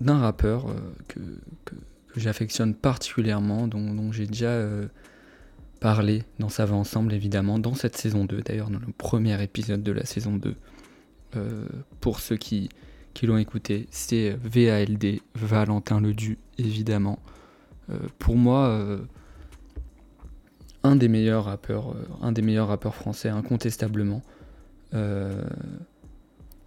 d'un 0.00 0.18
rappeur 0.18 0.66
que, 1.08 1.20
j'affectionne 2.16 2.74
particulièrement, 2.74 3.66
dont, 3.66 4.12
j'ai 4.12 4.26
déjà 4.26 4.46
euh, 4.46 4.86
parlé 5.80 6.22
dans 6.38 6.48
Ça 6.48 6.66
va 6.66 6.76
ensemble 6.76 7.12
évidemment, 7.12 7.58
dans 7.58 7.74
cette 7.74 7.96
saison 7.96 8.24
2, 8.24 8.42
d'ailleurs 8.42 8.70
dans 8.70 8.78
le 8.78 8.92
premier 8.96 9.42
épisode 9.42 9.82
de 9.82 9.92
la 9.92 10.04
saison 10.04 10.36
2. 10.36 10.54
Euh, 11.36 11.66
pour 12.00 12.20
ceux 12.20 12.36
qui, 12.36 12.68
qui 13.14 13.26
l'ont 13.26 13.38
écouté, 13.38 13.88
c'est 13.90 14.36
VALD, 14.42 15.20
Valentin 15.34 16.00
Ledu 16.00 16.38
évidemment. 16.58 17.18
Euh, 17.90 17.98
pour 18.18 18.36
moi, 18.36 18.98
un 20.84 20.96
des 20.96 21.08
meilleurs 21.08 21.46
rappeurs, 21.46 21.96
un 22.22 22.32
des 22.32 22.42
meilleurs 22.42 22.68
rappeurs 22.68 22.94
français 22.94 23.28
incontestablement 23.28 24.22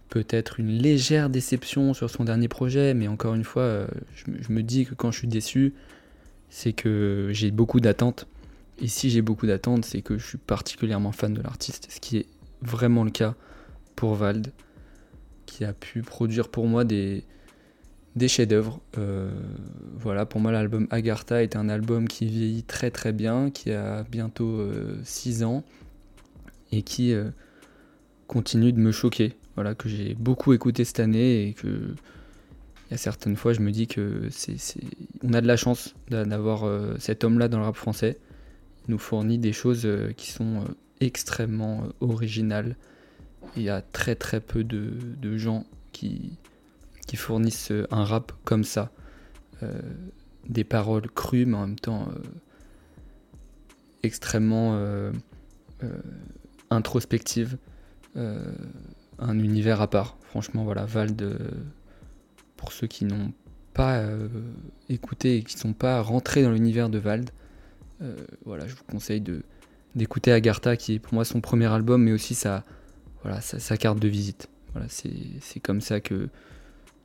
peut-être 0.08 0.58
une 0.58 0.70
légère 0.70 1.30
déception 1.30 1.94
sur 1.94 2.10
son 2.10 2.24
dernier 2.24 2.48
projet, 2.48 2.94
mais 2.94 3.08
encore 3.08 3.34
une 3.34 3.44
fois, 3.44 3.62
euh, 3.62 3.86
je, 4.14 4.52
me 4.52 4.62
dis 4.62 4.86
que 4.86 4.94
quand 4.94 5.10
je 5.10 5.18
suis 5.18 5.28
déçu, 5.28 5.74
c'est 6.48 6.72
que 6.72 7.28
j'ai 7.32 7.50
beaucoup 7.50 7.80
d'attentes. 7.80 8.26
Et 8.80 8.88
si 8.88 9.10
j'ai 9.10 9.22
beaucoup 9.22 9.46
d'attentes, 9.46 9.84
c'est 9.84 10.02
que 10.02 10.18
je 10.18 10.26
suis 10.26 10.38
particulièrement 10.38 11.12
fan 11.12 11.34
de 11.34 11.42
l'artiste, 11.42 11.88
ce 11.90 12.00
qui 12.00 12.18
est 12.18 12.26
vraiment 12.62 13.04
le 13.04 13.10
cas 13.10 13.34
pour 13.96 14.14
Vald, 14.14 14.52
qui 15.46 15.64
a 15.64 15.72
pu 15.72 16.02
produire 16.02 16.48
pour 16.48 16.66
moi 16.66 16.84
des, 16.84 17.24
chefs-d'œuvre. 18.26 18.80
Euh, 18.96 19.30
voilà, 19.94 20.26
pour 20.26 20.40
moi, 20.40 20.52
l'album 20.52 20.86
Agartha 20.90 21.42
est 21.42 21.56
un 21.56 21.68
album 21.68 22.08
qui 22.08 22.26
vieillit 22.26 22.62
très 22.62 22.90
très 22.90 23.12
bien, 23.12 23.50
qui 23.50 23.72
a 23.72 24.04
bientôt 24.04 24.60
6 25.02 25.42
euh, 25.42 25.46
ans 25.46 25.64
et 26.70 26.82
qui 26.82 27.14
continue 28.26 28.72
de 28.72 28.78
me 28.78 28.92
choquer 28.92 29.37
voilà, 29.58 29.74
que 29.74 29.88
j'ai 29.88 30.14
beaucoup 30.14 30.52
écouté 30.52 30.84
cette 30.84 31.00
année 31.00 31.48
et 31.48 31.52
que 31.52 31.66
il 31.68 32.92
y 32.92 32.94
a 32.94 32.96
certaines 32.96 33.34
fois 33.34 33.52
je 33.52 33.58
me 33.58 33.72
dis 33.72 33.88
que 33.88 34.28
c'est, 34.30 34.56
on 35.24 35.32
a 35.32 35.40
de 35.40 35.48
la 35.48 35.56
chance 35.56 35.96
d'avoir 36.10 36.62
euh, 36.62 36.94
cet 37.00 37.24
homme-là 37.24 37.48
dans 37.48 37.58
le 37.58 37.64
rap 37.64 37.74
français. 37.74 38.20
Il 38.86 38.92
nous 38.92 38.98
fournit 38.98 39.36
des 39.36 39.52
choses 39.52 39.84
euh, 39.84 40.12
qui 40.12 40.30
sont 40.30 40.58
euh, 40.58 40.68
extrêmement 41.00 41.88
originales. 42.00 42.76
Il 43.56 43.64
y 43.64 43.68
a 43.68 43.82
très 43.82 44.14
très 44.14 44.40
peu 44.40 44.62
de, 44.62 45.36
gens 45.36 45.66
qui, 45.90 46.38
qui 47.08 47.16
fournissent 47.16 47.72
un 47.90 48.04
rap 48.04 48.30
comme 48.44 48.62
ça. 48.62 48.92
des 50.48 50.62
paroles 50.62 51.10
crues 51.10 51.46
mais 51.46 51.56
en 51.56 51.66
même 51.66 51.80
temps 51.80 52.06
extrêmement 54.04 54.78
introspectives 56.70 57.58
un 59.18 59.38
univers 59.38 59.80
à 59.80 59.88
part. 59.88 60.16
Franchement, 60.22 60.64
voilà, 60.64 60.84
Vald, 60.84 61.20
euh, 61.22 61.38
pour 62.56 62.72
ceux 62.72 62.86
qui 62.86 63.04
n'ont 63.04 63.32
pas 63.74 63.96
euh, 63.98 64.28
écouté 64.88 65.36
et 65.36 65.42
qui 65.42 65.56
ne 65.56 65.60
sont 65.60 65.72
pas 65.72 66.00
rentrés 66.02 66.42
dans 66.42 66.50
l'univers 66.50 66.88
de 66.88 66.98
Vald, 66.98 67.30
euh, 68.02 68.16
voilà, 68.44 68.66
je 68.66 68.74
vous 68.74 68.84
conseille 68.90 69.22
d'écouter 69.94 70.32
Agartha, 70.32 70.76
qui 70.76 70.94
est 70.94 70.98
pour 70.98 71.14
moi 71.14 71.24
son 71.24 71.40
premier 71.40 71.66
album, 71.66 72.02
mais 72.02 72.12
aussi 72.12 72.34
sa, 72.34 72.64
voilà, 73.22 73.40
sa, 73.40 73.76
carte 73.76 73.98
de 73.98 74.08
visite. 74.08 74.48
Voilà, 74.72 74.86
c'est 74.88 75.60
comme 75.60 75.80
ça 75.80 76.00
que 76.00 76.28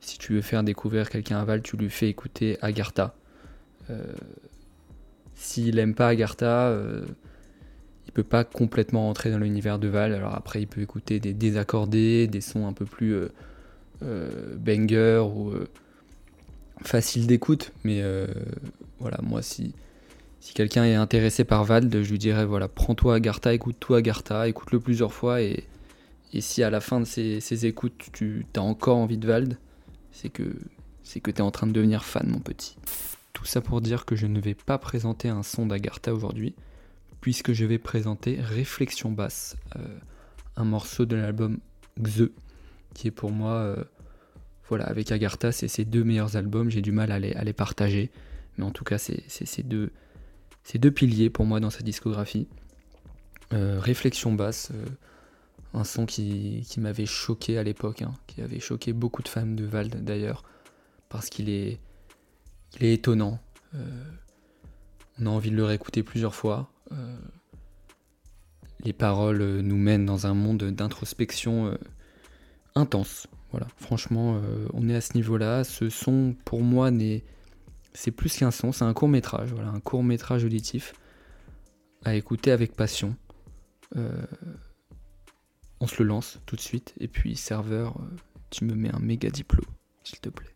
si 0.00 0.18
tu 0.18 0.34
veux 0.34 0.42
faire 0.42 0.62
découvrir 0.62 1.10
quelqu'un 1.10 1.38
à 1.38 1.44
Vald, 1.44 1.62
tu 1.62 1.76
lui 1.76 1.90
fais 1.90 2.08
écouter 2.08 2.58
Agartha. 2.60 3.14
S'il 5.34 5.76
n'aime 5.76 5.94
pas 5.94 6.08
Agartha, 6.08 6.76
peut 8.14 8.22
pas 8.22 8.44
complètement 8.44 9.02
rentrer 9.02 9.30
dans 9.30 9.38
l'univers 9.38 9.78
de 9.78 9.88
Val. 9.88 10.14
Alors 10.14 10.34
après, 10.34 10.62
il 10.62 10.66
peut 10.66 10.80
écouter 10.80 11.20
des 11.20 11.34
désaccordés, 11.34 12.26
des 12.26 12.40
sons 12.40 12.66
un 12.66 12.72
peu 12.72 12.86
plus 12.86 13.12
euh, 13.12 13.28
euh 14.02 14.54
banger 14.56 15.22
ou 15.34 15.50
euh, 15.50 15.66
facile 16.82 17.26
d'écoute. 17.26 17.72
Mais 17.84 18.02
voilà, 19.00 19.18
moi, 19.22 19.42
si, 19.42 19.74
quelqu'un 20.54 20.84
est 20.84 20.94
intéressé 20.94 21.44
par 21.44 21.64
Vald, 21.64 22.02
je 22.02 22.10
lui 22.10 22.18
dirais 22.18 22.46
voilà, 22.46 22.68
prends-toi 22.68 23.16
Agartha, 23.16 23.52
écoute-toi 23.52 23.98
Agartha, 23.98 24.48
écoute-le 24.48 24.80
plusieurs 24.80 25.12
fois. 25.12 25.42
Et, 25.42 25.64
et, 26.32 26.40
si 26.40 26.62
à 26.62 26.70
la 26.70 26.80
fin 26.80 27.00
de 27.00 27.04
ces, 27.04 27.66
écoutes, 27.66 28.10
tu 28.12 28.46
as 28.56 28.62
encore 28.62 28.96
envie 28.96 29.18
de 29.18 29.26
Vald, 29.26 29.58
c'est 30.12 30.30
que 30.30 30.44
c'est 31.02 31.20
que 31.20 31.30
tu 31.30 31.38
es 31.38 31.42
en 31.42 31.50
train 31.50 31.66
de 31.66 31.72
devenir 31.72 32.04
fan, 32.04 32.26
mon 32.28 32.38
petit. 32.38 32.76
Tout 33.34 33.44
ça 33.44 33.60
pour 33.60 33.80
dire 33.80 34.06
que 34.06 34.16
je 34.16 34.26
ne 34.26 34.40
vais 34.40 34.54
pas 34.54 34.78
présenter 34.78 35.28
un 35.28 35.42
son 35.42 35.66
d'Agartha 35.66 36.14
aujourd'hui 36.14 36.54
puisque 37.24 37.54
je 37.54 37.64
vais 37.64 37.78
présenter 37.78 38.38
Réflexion 38.38 39.10
basse, 39.10 39.56
euh, 39.76 39.98
un 40.56 40.64
morceau 40.64 41.06
de 41.06 41.16
l'album 41.16 41.58
Xe, 41.98 42.24
qui 42.92 43.08
est 43.08 43.10
pour 43.10 43.30
moi, 43.30 43.52
euh, 43.52 43.82
voilà, 44.68 44.84
avec 44.84 45.10
Agartha, 45.10 45.50
c'est 45.50 45.68
ses 45.68 45.86
deux 45.86 46.04
meilleurs 46.04 46.36
albums, 46.36 46.68
j'ai 46.68 46.82
du 46.82 46.92
mal 46.92 47.10
à 47.10 47.18
les, 47.18 47.52
partager, 47.54 48.10
mais 48.58 48.64
en 48.64 48.72
tout 48.72 48.84
cas, 48.84 48.98
c'est 48.98 49.24
ces 49.26 49.62
deux, 49.62 49.90
piliers 50.90 51.30
pour 51.30 51.46
moi 51.46 51.60
dans 51.60 51.70
sa 51.70 51.80
discographie. 51.80 52.46
Euh, 53.54 53.80
Réflexion 53.80 54.34
basse, 54.34 54.70
un 55.72 55.84
son 55.84 56.04
qui, 56.04 56.62
m'avait 56.76 57.06
choqué 57.06 57.56
à 57.56 57.62
l'époque, 57.62 58.02
hein, 58.02 58.12
qui 58.26 58.42
avait 58.42 58.60
choqué 58.60 58.92
beaucoup 58.92 59.22
de 59.22 59.28
fans 59.28 59.46
de 59.46 59.64
Vald 59.64 60.04
d'ailleurs, 60.04 60.42
parce 61.08 61.30
qu'il 61.30 61.48
est, 61.48 61.80
est 62.80 62.92
étonnant. 62.92 63.40
on 65.18 65.24
a 65.24 65.30
envie 65.30 65.50
de 65.50 65.56
le 65.56 65.64
réécouter 65.64 66.02
plusieurs 66.02 66.34
fois. 66.34 66.70
Euh, 66.92 67.16
les 68.80 68.92
paroles 68.92 69.60
nous 69.60 69.76
mènent 69.76 70.06
dans 70.06 70.26
un 70.26 70.34
monde 70.34 70.64
d'introspection 70.64 71.68
euh, 71.68 71.76
intense. 72.74 73.26
Voilà, 73.50 73.66
franchement, 73.76 74.40
euh, 74.42 74.66
on 74.74 74.88
est 74.88 74.94
à 74.94 75.00
ce 75.00 75.14
niveau-là. 75.14 75.64
Ce 75.64 75.88
son, 75.88 76.34
pour 76.44 76.60
moi, 76.62 76.90
c'est 77.92 78.10
plus 78.10 78.36
qu'un 78.36 78.50
son, 78.50 78.72
c'est 78.72 78.84
un 78.84 78.92
court 78.92 79.08
métrage. 79.08 79.52
Voilà, 79.52 79.70
un 79.70 79.80
court 79.80 80.02
métrage 80.02 80.44
auditif 80.44 80.94
à 82.04 82.14
écouter 82.14 82.50
avec 82.50 82.74
passion. 82.74 83.16
on 85.80 85.86
se 85.86 86.02
le 86.02 86.08
lance 86.08 86.40
tout 86.46 86.56
de 86.56 86.60
suite. 86.60 86.94
Et 86.98 87.08
puis, 87.08 87.36
serveur, 87.36 87.96
tu 88.50 88.64
me 88.64 88.74
mets 88.74 88.94
un 88.94 88.98
méga 88.98 89.30
diplôme, 89.30 89.64
s'il 90.02 90.18
te 90.18 90.28
plaît. 90.28 90.50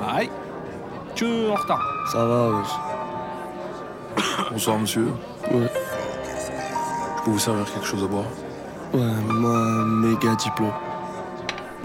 Aïe 0.00 0.30
en 1.24 1.54
retard 1.54 1.80
Ça 2.10 2.24
va, 2.24 2.48
wesh. 2.50 2.68
Bonsoir, 4.50 4.78
monsieur. 4.78 5.08
Ouais. 5.50 5.70
Je 7.18 7.24
peux 7.24 7.30
vous 7.30 7.38
servir 7.38 7.64
quelque 7.72 7.86
chose 7.86 8.02
à 8.02 8.06
boire? 8.06 8.24
Ouais, 8.92 9.00
moi, 9.00 9.84
méga 9.86 10.34
diplôme. 10.34 10.72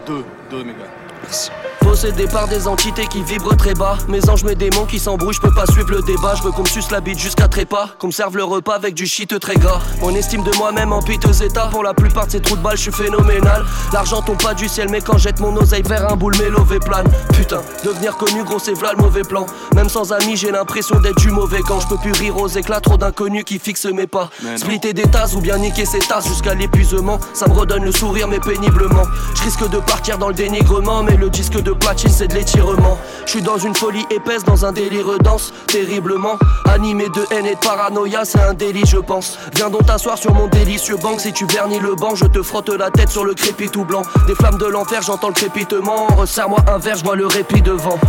Deux, 0.05 0.25
deux 0.49 0.63
méga. 0.63 0.85
Merci 1.23 1.51
possédé 1.87 2.27
par 2.27 2.47
des 2.49 2.67
entités 2.67 3.07
qui 3.07 3.23
vibrent 3.23 3.55
très 3.55 3.73
bas. 3.73 3.97
Mes 4.09 4.29
anges, 4.29 4.43
mes 4.43 4.55
démons 4.55 4.85
qui 4.85 4.99
s'embrouillent, 4.99 5.33
je 5.33 5.39
peux 5.41 5.53
pas 5.53 5.65
suivre 5.65 5.89
le 5.89 6.01
débat. 6.01 6.35
Je 6.35 6.43
veux 6.43 6.51
qu'on 6.51 6.63
me 6.63 6.67
suce 6.67 6.91
la 6.91 6.99
bite 6.99 7.17
jusqu'à 7.17 7.47
trépas, 7.47 7.91
qu'on 7.97 8.07
me 8.07 8.11
serve 8.11 8.35
le 8.35 8.43
repas 8.43 8.75
avec 8.75 8.93
du 8.93 9.07
shit 9.07 9.39
très 9.39 9.55
gras. 9.55 9.79
Mon 10.01 10.13
estime 10.13 10.43
de 10.43 10.55
moi-même 10.57 10.91
en 10.91 11.01
piteux 11.01 11.41
état. 11.41 11.69
Pour 11.71 11.83
la 11.83 11.93
plupart 11.93 12.27
de 12.27 12.31
ces 12.31 12.41
trous 12.41 12.57
de 12.57 12.61
balles, 12.61 12.75
je 12.75 12.83
suis 12.83 12.91
phénoménal. 12.91 13.63
L'argent 13.93 14.21
tombe 14.21 14.41
pas 14.41 14.53
du 14.53 14.67
ciel, 14.67 14.89
mais 14.89 14.99
quand 14.99 15.17
jette 15.17 15.39
mon 15.39 15.55
oseille 15.55 15.81
vers 15.83 16.11
un 16.11 16.15
boule, 16.17 16.35
mélové 16.37 16.79
plane. 16.79 17.07
Putain, 17.47 17.61
devenir 17.85 18.17
connu, 18.17 18.43
gros, 18.43 18.59
c'est 18.59 18.73
v'là 18.73 18.91
le 18.91 19.01
mauvais 19.01 19.21
plan. 19.21 19.45
Même 19.73 19.87
sans 19.87 20.11
amis, 20.11 20.35
j'ai 20.35 20.51
l'impression 20.51 20.99
d'être 20.99 21.17
du 21.19 21.31
mauvais 21.31 21.61
quand 21.65 21.79
je 21.79 21.87
peux 21.87 21.95
plus 21.95 22.11
rire 22.11 22.35
aux 22.35 22.49
éclats. 22.49 22.81
Trop 22.81 22.97
d'inconnus 22.97 23.45
qui 23.45 23.57
fixent 23.57 23.85
mes 23.85 24.05
pas. 24.05 24.29
Splitter 24.57 24.91
des 24.91 25.03
tasses 25.03 25.33
ou 25.33 25.39
bien 25.39 25.57
niquer 25.57 25.85
ces 25.85 25.99
tasses 25.99 26.27
jusqu'à 26.27 26.55
l'épuisement. 26.55 27.19
Ça 27.33 27.47
me 27.47 27.53
redonne 27.53 27.85
le 27.85 27.93
sourire, 27.93 28.27
mais 28.27 28.41
péniblement. 28.41 29.03
Je 29.35 29.43
risque 29.43 29.69
de 29.69 29.77
partir 29.77 30.17
dans 30.17 30.27
le 30.27 30.33
dénigrement, 30.33 31.03
mais 31.03 31.15
le 31.15 31.29
disque 31.29 31.61
de 31.61 31.71
platine, 31.71 32.09
c'est 32.09 32.27
de 32.27 32.33
l'étirement. 32.33 32.97
Je 33.25 33.31
suis 33.31 33.41
dans 33.41 33.57
une 33.57 33.75
folie 33.75 34.05
épaisse, 34.09 34.43
dans 34.43 34.65
un 34.65 34.73
délire 34.73 35.17
dense, 35.23 35.53
terriblement 35.67 36.37
animé 36.77 37.09
de 37.09 37.25
haine 37.31 37.45
et 37.45 37.55
de 37.55 37.59
paranoïa, 37.59 38.23
c'est 38.23 38.39
un 38.39 38.53
délit, 38.53 38.85
je 38.85 38.97
pense. 38.97 39.39
Viens 39.55 39.69
donc 39.69 39.85
t'asseoir 39.85 40.17
sur 40.17 40.33
mon 40.33 40.47
délicieux 40.47 40.97
banc, 40.97 41.17
si 41.17 41.33
tu 41.33 41.45
vernis 41.45 41.79
le 41.79 41.95
banc, 41.95 42.13
je 42.15 42.25
te 42.25 42.41
frotte 42.43 42.69
la 42.69 42.91
tête 42.91 43.09
sur 43.09 43.25
le 43.25 43.33
crépi 43.33 43.69
tout 43.69 43.83
blanc. 43.83 44.03
Des 44.27 44.35
flammes 44.35 44.57
de 44.57 44.65
l'enfer, 44.65 45.01
j'entends 45.01 45.29
le 45.29 45.33
crépitement. 45.33 46.07
Resserre-moi 46.15 46.59
un 46.67 46.77
verre, 46.77 46.97
je 46.97 47.03
vois 47.03 47.15
le 47.15 47.25
répit 47.37 47.61
devant. 47.61 47.99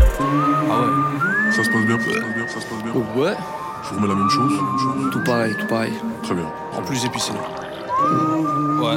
Ah 0.70 0.80
ouais, 0.80 1.52
ça 1.52 1.62
se 1.62 1.68
passe 1.68 1.84
bien, 1.84 1.98
ça 1.98 2.04
se 2.06 2.18
passe 2.18 2.34
bien, 2.34 2.48
ça 2.48 2.60
se 2.60 2.66
passe 2.66 2.82
bien. 2.82 2.92
Oh 2.94 3.18
ouais. 3.18 3.34
Je 3.84 3.94
vous 3.94 4.00
mets 4.00 4.08
la 4.08 4.14
même 4.14 4.30
chose, 4.30 4.52
Tout 5.12 5.22
pareil, 5.22 5.54
tout 5.58 5.66
pareil. 5.66 5.92
Très 6.22 6.34
bien. 6.34 6.50
En 6.76 6.82
plus 6.82 7.04
épicé. 7.04 7.32
Ouais. 7.32 8.96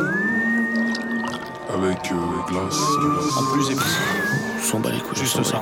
Avec 1.74 2.12
euh, 2.12 2.16
glace, 2.48 2.80
En 3.38 3.54
plus 3.54 3.72
épicé. 3.72 3.98
S'en 4.62 4.80
bat 4.80 4.92
les 4.92 5.00
couilles. 5.00 5.18
Juste 5.18 5.44
ça. 5.44 5.62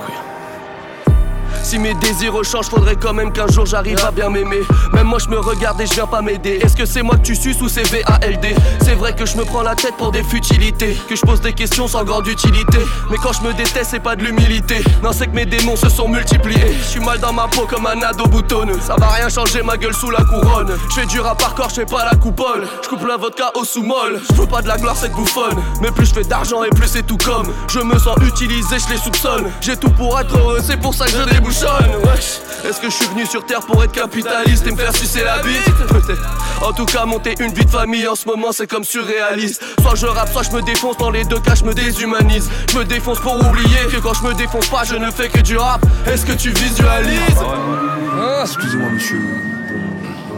Si 1.63 1.77
mes 1.77 1.93
désirs 1.95 2.33
changent, 2.43 2.69
faudrait 2.69 2.95
quand 2.95 3.13
même 3.13 3.31
qu'un 3.31 3.47
jour 3.47 3.65
j'arrive 3.65 3.99
à 4.05 4.11
bien 4.11 4.29
m'aimer. 4.29 4.61
Même 4.93 5.07
moi 5.07 5.19
je 5.19 5.29
me 5.29 5.39
regarde 5.39 5.79
et 5.81 5.85
je 5.85 5.93
viens 5.93 6.07
pas 6.07 6.21
m'aider. 6.21 6.59
Est-ce 6.63 6.75
que 6.75 6.85
c'est 6.85 7.01
moi 7.01 7.15
que 7.17 7.21
tu 7.23 7.35
suces 7.35 7.61
ou 7.61 7.69
c'est 7.69 7.83
VALD 7.83 8.55
C'est 8.81 8.95
vrai 8.95 9.13
que 9.13 9.25
je 9.25 9.37
me 9.37 9.45
prends 9.45 9.61
la 9.61 9.75
tête 9.75 9.95
pour 9.97 10.11
des 10.11 10.23
futilités. 10.23 10.97
Que 11.07 11.15
je 11.15 11.21
pose 11.21 11.41
des 11.41 11.53
questions 11.53 11.87
sans 11.87 12.03
grande 12.03 12.27
utilité. 12.27 12.79
Mais 13.11 13.17
quand 13.17 13.33
je 13.33 13.41
me 13.41 13.53
déteste, 13.53 13.89
c'est 13.91 13.99
pas 13.99 14.15
de 14.15 14.23
l'humilité. 14.23 14.83
Non, 15.03 15.11
c'est 15.11 15.27
que 15.27 15.35
mes 15.35 15.45
démons 15.45 15.75
se 15.75 15.89
sont 15.89 16.07
multipliés. 16.07 16.73
Je 16.81 16.87
suis 16.87 16.99
mal 16.99 17.19
dans 17.19 17.33
ma 17.33 17.47
peau 17.47 17.65
comme 17.69 17.85
un 17.85 18.01
ado 18.01 18.25
boutonneux. 18.25 18.79
Ça 18.81 18.95
va 18.97 19.07
rien 19.09 19.29
changer, 19.29 19.61
ma 19.61 19.77
gueule 19.77 19.93
sous 19.93 20.09
la 20.09 20.23
couronne. 20.23 20.71
Je 20.89 21.01
fais 21.01 21.05
du 21.05 21.19
rap 21.19 21.41
corps, 21.55 21.69
je 21.69 21.75
fais 21.75 21.85
pas 21.85 22.05
la 22.05 22.15
coupole. 22.15 22.67
Je 22.83 22.89
coupe 22.89 23.05
la 23.07 23.17
vodka 23.17 23.51
au 23.55 23.63
sous-molle. 23.63 24.19
Je 24.31 24.41
veux 24.41 24.47
pas 24.47 24.61
de 24.61 24.67
la 24.67 24.77
gloire, 24.77 24.95
cette 24.95 25.13
bouffonne. 25.13 25.57
Mais 25.81 25.91
plus 25.91 26.05
je 26.07 26.13
fais 26.13 26.23
d'argent 26.23 26.63
et 26.63 26.69
plus 26.69 26.87
c'est 26.87 27.05
tout 27.05 27.17
comme. 27.17 27.47
Je 27.67 27.79
me 27.79 27.97
sens 27.97 28.17
utilisé, 28.25 28.77
je 28.79 28.93
les 28.93 28.99
soupçonne. 28.99 29.51
J'ai 29.61 29.77
tout 29.77 29.89
pour 29.91 30.19
être 30.19 30.35
heureux, 30.37 30.59
c'est 30.63 30.77
pour 30.79 30.93
ça 30.93 31.05
que 31.05 31.11
je 31.11 31.39
est-ce 31.49 32.79
que 32.79 32.89
je 32.89 32.95
suis 32.95 33.07
venu 33.07 33.25
sur 33.25 33.43
terre 33.43 33.61
pour 33.61 33.83
être 33.83 33.91
capitaliste 33.91 34.67
et 34.67 34.71
me 34.71 34.77
faire 34.77 34.95
sucer 34.95 35.23
la 35.23 35.39
bite? 35.39 35.65
Peut-être. 35.87 36.21
En 36.61 36.71
tout 36.73 36.85
cas, 36.85 37.05
monter 37.05 37.33
une 37.39 37.51
vie 37.51 37.65
de 37.65 37.69
famille 37.69 38.07
en 38.07 38.15
ce 38.15 38.27
moment, 38.27 38.51
c'est 38.51 38.67
comme 38.67 38.83
surréaliste. 38.83 39.63
Soit 39.81 39.95
je 39.95 40.05
rappe, 40.05 40.31
soit 40.31 40.43
je 40.43 40.51
me 40.51 40.61
défonce. 40.61 40.97
Dans 40.97 41.09
les 41.09 41.23
deux 41.23 41.39
cas, 41.39 41.55
je 41.55 41.63
me 41.63 41.73
déshumanise. 41.73 42.49
Je 42.71 42.77
me 42.77 42.85
défonce 42.85 43.19
pour 43.19 43.35
oublier 43.35 43.79
que 43.91 43.97
quand 43.97 44.13
je 44.13 44.23
me 44.23 44.33
défonce 44.35 44.67
pas, 44.67 44.83
je 44.83 44.95
ne 44.95 45.09
fais 45.09 45.29
que 45.29 45.39
du 45.39 45.57
rap. 45.57 45.83
Est-ce 46.05 46.25
que 46.25 46.33
tu 46.33 46.51
visualises? 46.51 47.19
Hein 47.41 48.43
Excusez-moi, 48.43 48.89
monsieur. 48.91 49.21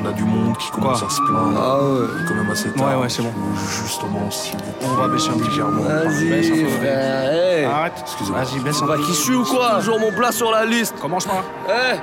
On 0.04 0.08
a 0.08 0.12
du 0.14 0.24
monde 0.24 0.58
qui 0.58 0.70
commence 0.72 1.04
à 1.04 1.10
se 1.10 1.22
plaindre. 1.22 1.60
Ah 1.62 1.78
ouais. 1.84 2.08
Il 2.18 2.24
est 2.26 2.28
quand 2.28 2.36
même 2.36 2.50
assez 2.52 2.72
tard. 2.72 2.88
Ouais, 2.88 2.96
ouais, 3.04 3.10
c'est 3.10 3.22
bon. 3.22 3.32
Justement, 3.84 4.32
si 4.32 4.52
vous 4.54 4.88
On 4.90 4.96
va 4.96 5.08
baisser 5.08 5.30
un 5.30 5.34
peu. 5.38 5.44
légèrement. 5.46 5.84
Vas-y, 5.84 6.66
frère. 6.72 7.76
Arrête. 7.76 7.94
Excusez-moi. 8.02 8.42
Vas-y, 8.44 8.60
baisse 8.62 8.82
un 8.82 8.86
Bah 8.88 8.96
peu. 8.98 9.04
qui 9.04 9.14
suis 9.14 9.36
ou 9.36 9.44
quoi 9.44 9.76
Toujours 9.80 10.00
mon 10.00 10.12
plat 10.12 10.32
sur 10.32 10.52
la 10.52 10.66
liste. 10.66 10.96
Commence 11.00 11.26
pas. 11.26 11.44
Eh 11.70 11.98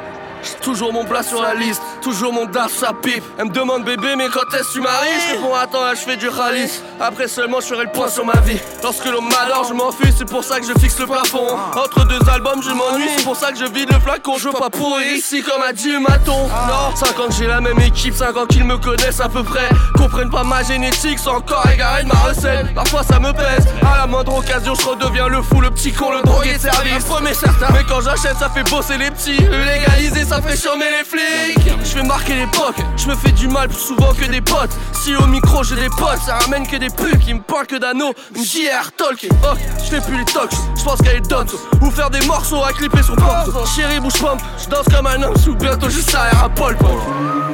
Toujours 0.62 0.92
mon 0.92 1.04
plat 1.04 1.22
sur 1.22 1.42
la 1.42 1.54
liste, 1.54 1.82
toujours 2.02 2.32
mon 2.32 2.46
daf 2.46 2.72
sa 2.72 2.92
pipe. 2.92 3.24
Elle 3.38 3.46
me 3.46 3.50
demande 3.50 3.84
bébé, 3.84 4.16
mais 4.16 4.28
quand 4.28 4.54
est-ce 4.58 4.72
tu 4.72 4.80
m'arrives 4.80 5.20
Je 5.28 5.34
réponds 5.36 5.54
attends, 5.54 5.90
je 5.90 6.00
fais 6.00 6.16
du 6.16 6.28
ralice. 6.28 6.82
Après 7.00 7.28
seulement, 7.28 7.60
je 7.60 7.66
ferai 7.66 7.84
le 7.84 7.90
point 7.90 8.08
sur 8.08 8.24
ma 8.24 8.38
vie. 8.40 8.58
Lorsque 8.82 9.06
l'on 9.06 9.22
m'adore, 9.22 9.64
je 9.68 9.74
m'enfuis, 9.74 10.12
c'est 10.16 10.28
pour 10.28 10.44
ça 10.44 10.60
que 10.60 10.66
je 10.66 10.78
fixe 10.78 10.98
le 10.98 11.06
plafond. 11.06 11.46
Entre 11.76 12.06
deux 12.06 12.20
albums, 12.30 12.62
je 12.62 12.70
m'ennuie, 12.70 13.08
c'est 13.16 13.24
pour 13.24 13.36
ça 13.36 13.52
que 13.52 13.58
je 13.58 13.64
vide 13.64 13.90
le 13.92 14.00
flacon. 14.00 14.36
Je 14.38 14.48
veux 14.48 14.52
pas 14.54 14.70
pourrir 14.70 15.06
ici 15.12 15.42
comme 15.42 15.62
a 15.62 15.72
dit 15.72 15.96
Maton. 15.98 16.48
Non, 16.48 16.94
5 16.94 17.20
ans 17.20 17.28
que 17.28 17.34
j'ai 17.34 17.46
la 17.46 17.60
même 17.60 17.78
équipe, 17.80 18.14
5 18.14 18.36
ans 18.36 18.46
qu'ils 18.46 18.64
me 18.64 18.78
connaissent 18.78 19.20
à 19.20 19.28
peu 19.28 19.42
près. 19.42 19.68
Comprennent 19.96 20.30
pas 20.30 20.44
ma 20.44 20.62
génétique, 20.62 21.18
sont 21.18 21.30
encore 21.30 21.64
égarés 21.72 22.02
de 22.04 22.08
ma 22.08 22.14
recette. 22.14 22.74
Parfois 22.74 23.02
ça 23.02 23.18
me 23.18 23.32
pèse, 23.32 23.66
à 23.82 23.98
la 23.98 24.06
moindre 24.06 24.36
occasion, 24.36 24.74
je 24.74 24.86
redeviens 24.86 25.28
le 25.28 25.42
fou, 25.42 25.60
le 25.60 25.70
petit 25.70 25.92
con, 25.92 26.12
le 26.12 26.22
drogué 26.22 26.58
service. 26.58 27.04
Premier 27.04 27.34
certain, 27.34 27.68
mais 27.72 27.84
quand 27.88 28.00
j'achète, 28.00 28.36
ça 28.38 28.48
fait 28.48 28.68
bosser 28.70 28.98
les 28.98 29.10
petits. 29.10 29.38
Légaliser, 29.38 30.24
ça 30.28 30.42
fait 30.42 30.56
chômer 30.56 30.86
les 30.90 31.04
flics. 31.04 31.72
Je 31.84 31.94
vais 31.94 32.02
marquer 32.02 32.34
l'époque, 32.34 32.76
je 32.96 33.08
me 33.08 33.14
fais 33.14 33.32
du 33.32 33.48
mal 33.48 33.68
plus 33.68 33.78
souvent 33.78 34.12
que 34.12 34.26
des 34.26 34.40
potes. 34.40 34.70
Si 34.92 35.16
au 35.16 35.26
micro 35.26 35.64
j'ai 35.64 35.76
des 35.76 35.88
potes, 35.88 36.20
ça 36.24 36.38
ramène 36.38 36.66
que 36.66 36.76
des 36.76 36.90
pubs 36.90 37.18
Qui 37.18 37.34
me 37.34 37.40
parlent 37.40 37.66
que 37.66 37.76
d'anneaux, 37.76 38.12
JR 38.34 38.92
talk. 38.96 39.26
Oh, 39.44 39.54
je 39.78 39.84
fais 39.84 40.00
plus 40.00 40.18
les 40.18 40.24
tocs, 40.24 40.52
je 40.76 40.84
pense 40.84 41.00
qu'à 41.00 41.14
les 41.14 41.20
dance 41.20 41.54
Ou 41.80 41.90
faire 41.90 42.10
des 42.10 42.20
morceaux 42.26 42.62
à 42.62 42.72
clipper 42.72 43.02
sur 43.02 43.16
pop 43.16 43.66
Chérie 43.74 44.00
bouge 44.00 44.20
pomme, 44.20 44.38
je 44.62 44.68
danse 44.68 44.86
comme 44.94 45.06
un 45.06 45.22
homme 45.22 45.34
Ou 45.48 45.54
bientôt 45.54 45.88
juste 45.88 46.14
à 46.14 46.28
Air 46.28 46.44
à 46.44 46.48
Paul 46.48 46.76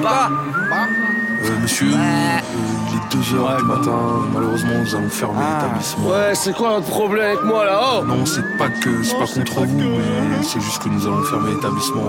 Bah, 0.03 0.31
bah. 0.70 0.88
Euh. 1.46 2.73
2h 3.11 3.57
du 3.59 3.64
matin, 3.64 3.99
malheureusement 4.33 4.79
nous 4.79 4.95
allons 4.95 5.09
fermer 5.09 5.40
ah. 5.40 5.59
l'établissement. 5.62 6.09
Ouais, 6.09 6.35
c'est 6.35 6.55
quoi 6.55 6.75
votre 6.75 6.88
problème 6.88 7.25
avec 7.25 7.43
moi 7.45 7.64
là-haut 7.64 8.01
oh 8.03 8.05
Non, 8.05 8.27
c'est 8.27 8.57
pas 8.57 8.69
que 8.69 9.03
c'est 9.03 9.19
pas 9.19 9.25
oh, 9.29 9.38
contre 9.38 9.67
vous, 9.67 9.79
mais 9.79 10.43
c'est 10.43 10.61
juste 10.61 10.83
que 10.83 10.88
nous 10.88 11.07
allons 11.07 11.23
fermer 11.23 11.53
l'établissement. 11.53 12.03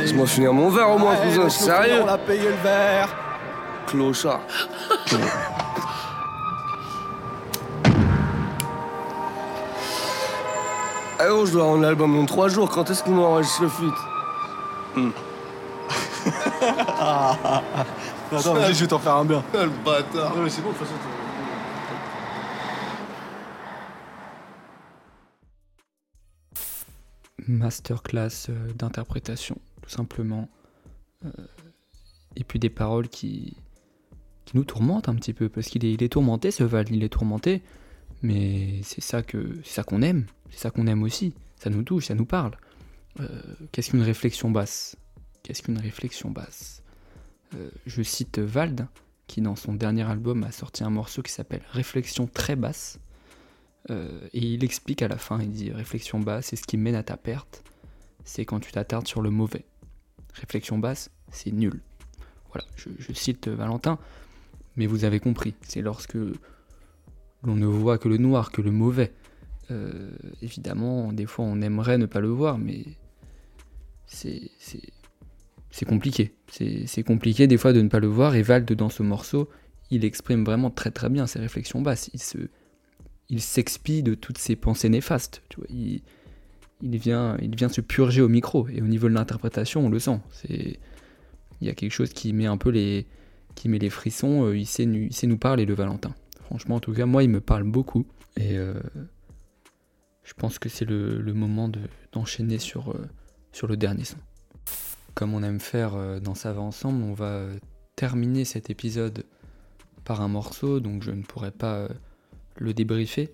Laisse-moi 0.00 0.26
finir 0.26 0.52
mon 0.52 0.70
verre 0.70 0.90
au 0.90 0.98
moins, 0.98 1.16
cousin, 1.16 1.48
c'est 1.48 1.64
sérieux. 1.64 2.00
On 2.02 2.06
l'a 2.06 2.18
payé 2.18 2.42
le 2.42 2.62
verre. 2.62 3.08
Clochard. 3.86 4.40
Eh 11.24 11.28
oh, 11.30 11.46
je 11.46 11.52
dois 11.52 11.64
rendre 11.64 11.82
l'album 11.82 12.16
dans 12.16 12.26
3 12.26 12.48
jours, 12.48 12.68
quand 12.68 12.90
est-ce 12.90 13.04
qu'on 13.04 13.16
enregistre 13.18 13.62
le 13.62 13.68
feat 13.68 13.94
hmm. 14.96 15.10
Attends, 18.32 18.54
vas-y, 18.54 18.74
je 18.74 18.80
vais 18.80 18.86
t'en 18.86 18.98
faire 18.98 19.16
un 19.16 19.24
bien. 19.24 19.44
Le 19.52 19.84
bâtard. 19.84 20.34
Non, 20.34 20.42
mais 20.42 20.50
c'est 20.50 20.62
bon, 20.62 20.70
de 20.70 20.74
toute 20.78 20.86
façon. 20.86 20.94
masterclass 27.48 28.48
euh, 28.48 28.72
d'interprétation, 28.72 29.56
tout 29.82 29.90
simplement. 29.90 30.48
Euh, 31.24 31.30
et 32.36 32.44
puis 32.44 32.58
des 32.58 32.70
paroles 32.70 33.08
qui, 33.08 33.56
qui 34.44 34.56
nous 34.56 34.64
tourmentent 34.64 35.08
un 35.08 35.14
petit 35.14 35.32
peu, 35.32 35.48
parce 35.48 35.68
qu'il 35.68 35.84
est, 35.84 35.92
il 35.92 36.02
est 36.02 36.08
tourmenté, 36.08 36.50
ce 36.50 36.64
Val, 36.64 36.86
il 36.90 37.02
est 37.04 37.08
tourmenté, 37.08 37.62
mais 38.22 38.80
c'est 38.82 39.02
ça 39.02 39.22
que 39.22 39.58
c'est 39.64 39.74
ça 39.74 39.82
qu'on 39.84 40.02
aime, 40.02 40.26
c'est 40.50 40.58
ça 40.58 40.70
qu'on 40.70 40.86
aime 40.86 41.02
aussi, 41.02 41.34
ça 41.56 41.70
nous 41.70 41.82
touche, 41.82 42.06
ça 42.06 42.14
nous 42.14 42.26
parle. 42.26 42.52
Euh, 43.20 43.42
Qu'est-ce 43.72 43.90
qu'une 43.90 44.02
réflexion 44.02 44.50
basse? 44.50 44.96
Qu'est-ce 45.42 45.62
qu'une 45.62 45.78
réflexion 45.78 46.30
basse? 46.30 46.81
Euh, 47.54 47.70
Je 47.86 48.02
cite 48.02 48.38
Vald, 48.38 48.86
qui 49.26 49.40
dans 49.40 49.56
son 49.56 49.74
dernier 49.74 50.02
album 50.02 50.44
a 50.44 50.52
sorti 50.52 50.84
un 50.84 50.90
morceau 50.90 51.22
qui 51.22 51.32
s'appelle 51.32 51.62
Réflexion 51.70 52.26
très 52.26 52.56
basse. 52.56 52.98
Euh, 53.90 54.28
et 54.32 54.40
il 54.40 54.62
explique 54.64 55.02
à 55.02 55.08
la 55.08 55.16
fin, 55.16 55.40
il 55.40 55.50
dit 55.50 55.72
réflexion 55.72 56.20
basse, 56.20 56.46
c'est 56.46 56.56
ce 56.56 56.62
qui 56.62 56.76
mène 56.76 56.94
à 56.94 57.02
ta 57.02 57.16
perte, 57.16 57.64
c'est 58.24 58.44
quand 58.44 58.60
tu 58.60 58.70
t'attardes 58.70 59.08
sur 59.08 59.22
le 59.22 59.30
mauvais. 59.30 59.64
Réflexion 60.34 60.78
basse, 60.78 61.10
c'est 61.30 61.50
nul. 61.50 61.80
Voilà, 62.52 62.66
je, 62.76 63.12
cite 63.12 63.48
Valentin, 63.48 63.98
mais 64.76 64.86
vous 64.86 65.04
avez 65.04 65.18
compris, 65.18 65.54
c'est 65.62 65.80
lorsque 65.80 66.14
l'on 66.14 67.56
ne 67.56 67.66
voit 67.66 67.98
que 67.98 68.08
le 68.08 68.18
noir, 68.18 68.52
que 68.52 68.62
le 68.62 68.70
mauvais. 68.70 69.12
Euh, 69.70 70.10
évidemment, 70.42 71.12
des 71.12 71.26
fois 71.26 71.44
on 71.44 71.60
aimerait 71.60 71.98
ne 71.98 72.06
pas 72.06 72.20
le 72.20 72.28
voir, 72.28 72.58
mais 72.58 72.84
c'est 74.06 74.50
c'est- 75.72 75.84
compliqué. 75.84 76.34
C'est 76.48 77.02
compliqué 77.02 77.46
des 77.48 77.56
fois 77.56 77.72
de 77.72 77.80
ne 77.82 77.88
pas 77.88 77.98
le 77.98 78.06
voir, 78.06 78.36
et 78.36 78.42
Vald 78.42 78.70
dans 78.72 78.88
ce 78.90 79.02
morceau, 79.02 79.48
il 79.90 80.04
exprime 80.04 80.44
vraiment 80.44 80.70
très 80.70 80.90
très 80.92 81.08
bien 81.10 81.26
ses 81.26 81.40
réflexions 81.40 81.82
basses. 81.82 82.08
Il 82.14 82.20
se, 82.22 82.38
il 83.28 83.40
s'expie 83.40 84.02
de 84.02 84.14
toutes 84.14 84.38
ses 84.38 84.54
pensées 84.56 84.88
néfastes. 84.88 85.42
Tu 85.48 85.56
vois, 85.56 85.66
il, 85.70 86.02
vient, 86.98 87.36
il 87.42 87.54
vient 87.56 87.68
se 87.68 87.80
purger 87.80 88.20
au 88.22 88.28
micro. 88.28 88.68
Et 88.68 88.80
au 88.80 88.86
niveau 88.86 89.08
de 89.08 89.14
l'interprétation, 89.14 89.86
on 89.86 89.88
le 89.90 89.98
sent. 89.98 90.20
Il 90.48 91.66
y 91.66 91.68
a 91.68 91.74
quelque 91.74 91.92
chose 91.92 92.12
qui 92.12 92.32
met 92.32 92.46
un 92.46 92.56
peu 92.56 92.70
les, 92.70 93.06
qui 93.54 93.68
met 93.68 93.78
les 93.78 93.90
frissons. 93.90 94.46
Euh, 94.46 94.56
Il 94.56 94.66
sait, 94.66 94.84
il 94.84 95.12
sait 95.12 95.26
nous 95.26 95.38
parler, 95.38 95.64
le 95.66 95.74
Valentin. 95.74 96.14
Franchement, 96.44 96.76
en 96.76 96.80
tout 96.80 96.92
cas, 96.92 97.06
moi, 97.06 97.22
il 97.22 97.30
me 97.30 97.40
parle 97.40 97.64
beaucoup. 97.64 98.06
Et 98.36 98.56
euh, 98.58 98.74
je 100.24 100.32
pense 100.34 100.58
que 100.58 100.68
c'est 100.68 100.84
le, 100.84 101.20
le 101.20 101.34
moment 101.34 101.68
de, 101.68 101.80
d'enchaîner 102.12 102.58
sur, 102.58 102.90
euh, 102.92 103.06
sur 103.52 103.66
le 103.66 103.76
dernier 103.76 104.04
son. 104.04 104.16
Comme 105.14 105.34
on 105.34 105.42
aime 105.42 105.60
faire 105.60 105.94
euh, 105.94 106.20
dans 106.20 106.34
Ça 106.34 106.58
ensemble, 106.58 107.02
on 107.02 107.12
va 107.12 107.26
euh, 107.26 107.58
terminer 107.96 108.44
cet 108.44 108.70
épisode 108.70 109.24
par 110.04 110.20
un 110.20 110.28
morceau, 110.28 110.80
donc 110.80 111.02
je 111.02 111.10
ne 111.10 111.22
pourrais 111.22 111.50
pas 111.50 111.74
euh, 111.74 111.88
le 112.56 112.74
débriefer. 112.74 113.32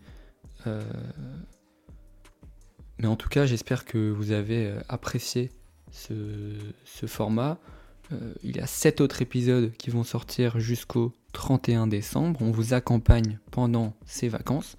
Mais 2.99 3.07
en 3.07 3.17
tout 3.17 3.31
cas, 3.31 3.47
j'espère 3.47 3.87
que 3.87 4.11
vous 4.11 4.33
avez 4.33 4.75
apprécié 4.91 5.51
ce, 5.91 6.13
format. 7.07 7.57
Il 8.43 8.55
y 8.55 8.61
a 8.61 8.67
7 8.67 9.01
autres 9.01 9.23
épisodes 9.23 9.73
qui 9.79 9.89
vont 9.89 10.05
sortir 10.05 10.61
jusqu'au 10.61 11.15
31 11.33 11.87
décembre. 11.87 12.43
On 12.43 12.51
vous 12.51 12.75
accompagne 12.75 13.39
pendant 13.51 13.95
ces 14.05 14.29
vacances. 14.29 14.77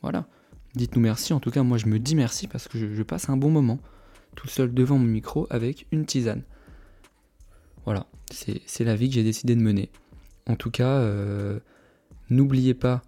Voilà. 0.00 0.26
Dites-nous 0.74 1.02
merci. 1.02 1.34
En 1.34 1.40
tout 1.40 1.50
cas, 1.50 1.64
moi, 1.64 1.76
je 1.76 1.84
me 1.84 1.98
dis 1.98 2.14
merci 2.14 2.46
parce 2.46 2.66
que 2.66 2.78
je 2.78 3.02
passe 3.02 3.28
un 3.28 3.36
bon 3.36 3.50
moment 3.50 3.78
tout 4.34 4.48
seul 4.48 4.72
devant 4.72 4.98
mon 4.98 5.06
micro 5.06 5.46
avec 5.50 5.86
une 5.92 6.06
tisane. 6.06 6.42
Voilà. 7.84 8.06
C'est 8.30 8.84
la 8.84 8.94
vie 8.94 9.08
que 9.08 9.14
j'ai 9.14 9.24
décidé 9.24 9.56
de 9.56 9.60
mener. 9.60 9.90
En 10.46 10.56
tout 10.56 10.70
cas, 10.70 10.98
euh, 10.98 11.58
n'oubliez 12.28 12.74
pas 12.74 13.02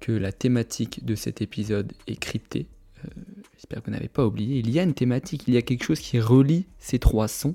que 0.00 0.12
la 0.12 0.32
thématique 0.32 1.04
de 1.04 1.14
cet 1.14 1.42
épisode 1.42 1.92
est 2.06 2.16
cryptée. 2.16 2.66
Euh, 3.04 3.08
J'espère 3.54 3.80
que 3.80 3.86
vous 3.86 3.92
n'avez 3.92 4.08
pas 4.08 4.26
oublié. 4.26 4.58
Il 4.58 4.70
y 4.70 4.78
a 4.78 4.82
une 4.82 4.94
thématique, 4.94 5.44
il 5.46 5.54
y 5.54 5.56
a 5.56 5.62
quelque 5.62 5.84
chose 5.84 6.00
qui 6.00 6.20
relie 6.20 6.66
ces 6.78 6.98
trois 6.98 7.28
sons. 7.28 7.54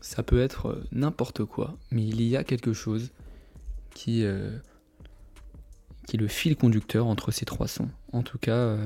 Ça 0.00 0.22
peut 0.22 0.40
être 0.40 0.66
euh, 0.66 0.84
n'importe 0.92 1.44
quoi, 1.44 1.76
mais 1.90 2.04
il 2.04 2.22
y 2.22 2.36
a 2.36 2.44
quelque 2.44 2.72
chose 2.72 3.12
qui, 3.94 4.24
qui 6.06 6.16
est 6.16 6.20
le 6.20 6.26
fil 6.26 6.56
conducteur 6.56 7.06
entre 7.06 7.30
ces 7.30 7.44
trois 7.44 7.68
sons. 7.68 7.88
En 8.12 8.22
tout 8.22 8.38
cas, 8.38 8.76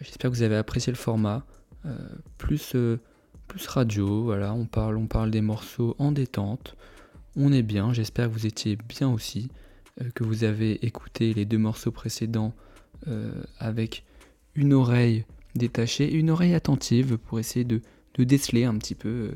j'espère 0.00 0.30
que 0.30 0.36
vous 0.36 0.42
avez 0.42 0.56
apprécié 0.56 0.92
le 0.92 0.98
format. 0.98 1.46
Euh, 1.86 1.96
plus, 2.38 2.74
euh, 2.74 2.98
plus 3.46 3.66
radio, 3.66 4.24
voilà, 4.24 4.52
on 4.54 4.66
parle, 4.66 5.30
des 5.30 5.40
morceaux 5.40 5.94
en 5.98 6.12
détente. 6.12 6.76
On 7.36 7.52
est 7.52 7.62
bien, 7.62 7.92
j'espère 7.92 8.28
que 8.28 8.32
vous 8.32 8.46
étiez 8.46 8.76
bien 8.76 9.08
aussi, 9.08 9.48
euh, 10.00 10.10
que 10.14 10.24
vous 10.24 10.44
avez 10.44 10.84
écouté 10.84 11.32
les 11.32 11.44
deux 11.44 11.58
morceaux 11.58 11.92
précédents 11.92 12.54
avec 13.58 14.04
une 14.54 14.72
oreille 14.72 15.26
détachée 15.54 16.10
une 16.10 16.30
oreille 16.30 16.54
attentive 16.54 17.18
pour 17.18 17.38
essayer 17.38 17.64
de, 17.64 17.82
de 18.14 18.24
déceler 18.24 18.64
un 18.64 18.74
petit 18.78 18.94
peu 18.96 19.32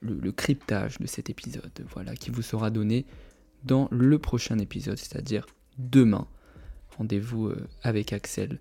le, 0.00 0.18
le, 0.18 0.32
cryptage 0.32 0.98
de 0.98 1.06
cet 1.06 1.30
épisode, 1.30 1.70
voilà, 1.92 2.16
qui 2.16 2.30
vous 2.30 2.42
sera 2.42 2.70
donné 2.70 3.04
dans 3.64 3.86
le 3.92 4.18
prochain 4.18 4.58
épisode, 4.58 4.96
c'est-à-dire 4.96 5.46
demain. 5.78 6.26
Rendez-vous 6.96 7.52
avec 7.82 8.12
Axel 8.14 8.58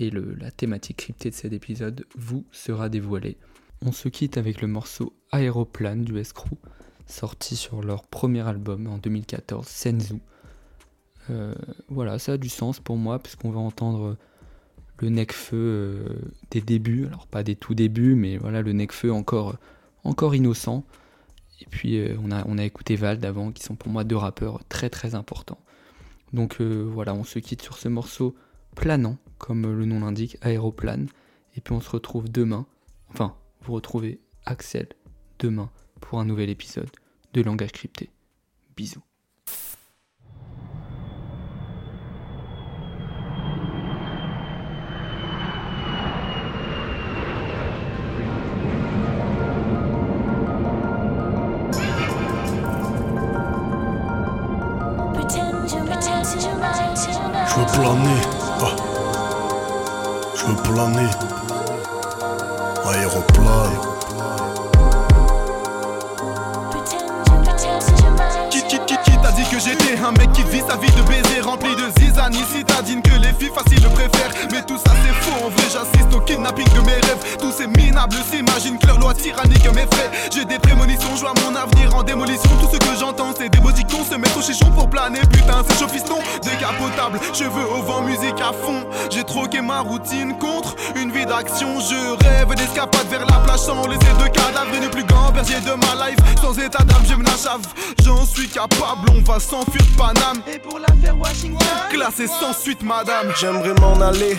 et 0.00 0.10
la 0.10 0.50
thématique 0.50 0.98
cryptée 0.98 1.30
de 1.30 1.34
cet 1.34 1.52
épisode 1.52 2.06
vous 2.16 2.44
sera 2.52 2.88
dévoilée. 2.88 3.36
On 3.84 3.92
se 3.92 4.08
quitte 4.08 4.38
avec 4.38 4.60
le 4.60 4.68
morceau 4.68 5.12
Aéroplane 5.30 6.04
du 6.04 6.18
Escrew, 6.18 6.56
sorti 7.06 7.56
sur 7.56 7.82
leur 7.82 8.06
premier 8.06 8.46
album 8.46 8.86
en 8.86 8.98
2014, 8.98 9.66
Senzu. 9.66 10.20
Euh, 11.30 11.54
voilà, 11.88 12.18
ça 12.18 12.32
a 12.32 12.36
du 12.36 12.48
sens 12.48 12.80
pour 12.80 12.96
moi, 12.96 13.18
puisqu'on 13.18 13.50
va 13.50 13.60
entendre 13.60 14.16
le 14.98 15.10
Necfeu 15.10 15.56
euh, 15.56 16.08
des 16.50 16.60
débuts, 16.60 17.06
alors 17.06 17.26
pas 17.26 17.42
des 17.42 17.56
tout 17.56 17.74
débuts, 17.74 18.14
mais 18.14 18.36
voilà, 18.36 18.62
le 18.62 18.72
Necfeu 18.72 19.12
encore, 19.12 19.56
encore 20.04 20.34
innocent. 20.34 20.84
Et 21.60 21.66
puis 21.66 21.98
euh, 21.98 22.16
on, 22.22 22.30
a, 22.30 22.46
on 22.46 22.58
a 22.58 22.64
écouté 22.64 22.96
Vald 22.96 23.24
avant, 23.24 23.52
qui 23.52 23.62
sont 23.62 23.76
pour 23.76 23.90
moi 23.90 24.04
deux 24.04 24.16
rappeurs 24.16 24.64
très 24.68 24.90
très 24.90 25.14
importants. 25.14 25.60
Donc 26.32 26.60
voilà, 26.60 27.14
on 27.14 27.24
se 27.24 27.38
quitte 27.38 27.62
sur 27.62 27.78
ce 27.78 27.88
morceau 27.88 28.34
planant, 28.74 29.16
comme 29.38 29.72
le 29.72 29.84
nom 29.84 30.00
l'indique, 30.00 30.36
aéroplane. 30.40 31.08
Et 31.56 31.60
puis 31.60 31.74
on 31.74 31.80
se 31.80 31.90
retrouve 31.90 32.28
demain, 32.28 32.66
enfin, 33.10 33.36
vous 33.62 33.72
retrouvez 33.72 34.20
Axel 34.44 34.88
demain 35.38 35.70
pour 36.00 36.20
un 36.20 36.24
nouvel 36.24 36.50
épisode 36.50 36.90
de 37.32 37.42
Langage 37.42 37.72
Crypté. 37.72 38.10
Bisous. 38.76 39.07
Veux 60.88 60.94
planer, 60.94 61.10
aéroplane. 62.86 63.88
que 69.50 69.58
j'étais 69.60 69.96
un 70.04 70.12
mec 70.12 70.32
qui 70.32 70.42
vit 70.44 70.62
sa 70.68 70.76
vie 70.76 70.90
de 70.90 71.02
baiser 71.02 71.40
rempli 71.40 71.70
de 71.74 71.88
zizanie 72.00 72.44
citadine 72.52 73.00
que 73.02 73.14
les 73.14 73.32
filles 73.38 73.52
faciles 73.54 73.88
préfèrent. 73.90 74.32
Mais 74.50 74.62
tout 74.62 74.76
ça 74.76 74.92
c'est 75.02 75.14
faux, 75.24 75.46
en 75.46 75.48
vrai 75.48 75.64
j'assiste 75.72 76.14
au 76.14 76.20
kidnapping 76.20 76.68
de 76.74 76.80
mes 76.80 76.92
rêves. 76.92 77.38
Tous 77.38 77.52
ces 77.52 77.66
minables 77.66 78.16
s'imaginent 78.30 78.78
que 78.78 78.86
leur 78.86 78.98
loi 78.98 79.14
tyrannique 79.14 79.64
mes 79.74 79.86
frais 79.86 80.10
J'ai 80.32 80.44
des 80.44 80.58
prémonitions, 80.58 81.14
je 81.16 81.20
vois 81.20 81.34
mon 81.44 81.54
avenir 81.54 81.94
en 81.94 82.02
démolition. 82.02 82.50
Tout 82.60 82.68
ce 82.72 82.78
que 82.78 82.87
au 84.38 84.42
chichon 84.42 84.70
pour 84.70 84.88
planer 84.88 85.20
Putain 85.32 85.62
c'est 85.68 85.78
chaud 85.78 85.88
fiston, 85.88 86.18
décapotable, 86.42 87.18
cheveux 87.32 87.66
au 87.76 87.82
vent, 87.82 88.02
musique 88.02 88.40
à 88.40 88.52
fond. 88.52 88.86
J'ai 89.10 89.24
troqué 89.24 89.60
ma 89.60 89.80
routine 89.80 90.36
contre 90.38 90.76
une 90.96 91.10
vie 91.10 91.26
d'action. 91.26 91.80
Je 91.80 92.24
rêve 92.24 92.54
d'escapade 92.54 93.06
vers 93.10 93.26
la 93.26 93.38
plage 93.40 93.60
sans 93.60 93.86
laisser 93.86 94.12
de 94.22 94.28
cadavres 94.28 94.74
Et 94.74 94.80
ne 94.80 94.88
plus 94.88 95.04
grand 95.04 95.32
berger 95.32 95.60
de 95.60 95.72
ma 95.72 96.08
life. 96.08 96.18
Sans 96.40 96.58
état 96.58 96.84
d'âme 96.84 97.02
j'aime 97.06 97.22
la 97.22 97.36
chave, 97.36 97.62
j'en 98.04 98.24
suis 98.24 98.48
capable, 98.48 99.10
on 99.10 99.22
va 99.22 99.40
s'enfuir 99.40 99.82
de 99.82 99.96
Paname. 99.96 100.42
Et 100.52 100.58
pour 100.58 100.78
l'affaire 100.78 101.18
Washington, 101.18 101.66
classé 101.90 102.26
sans 102.26 102.52
suite, 102.52 102.82
madame. 102.82 103.32
J'aimerais 103.40 103.74
m'en 103.80 104.00
aller, 104.00 104.38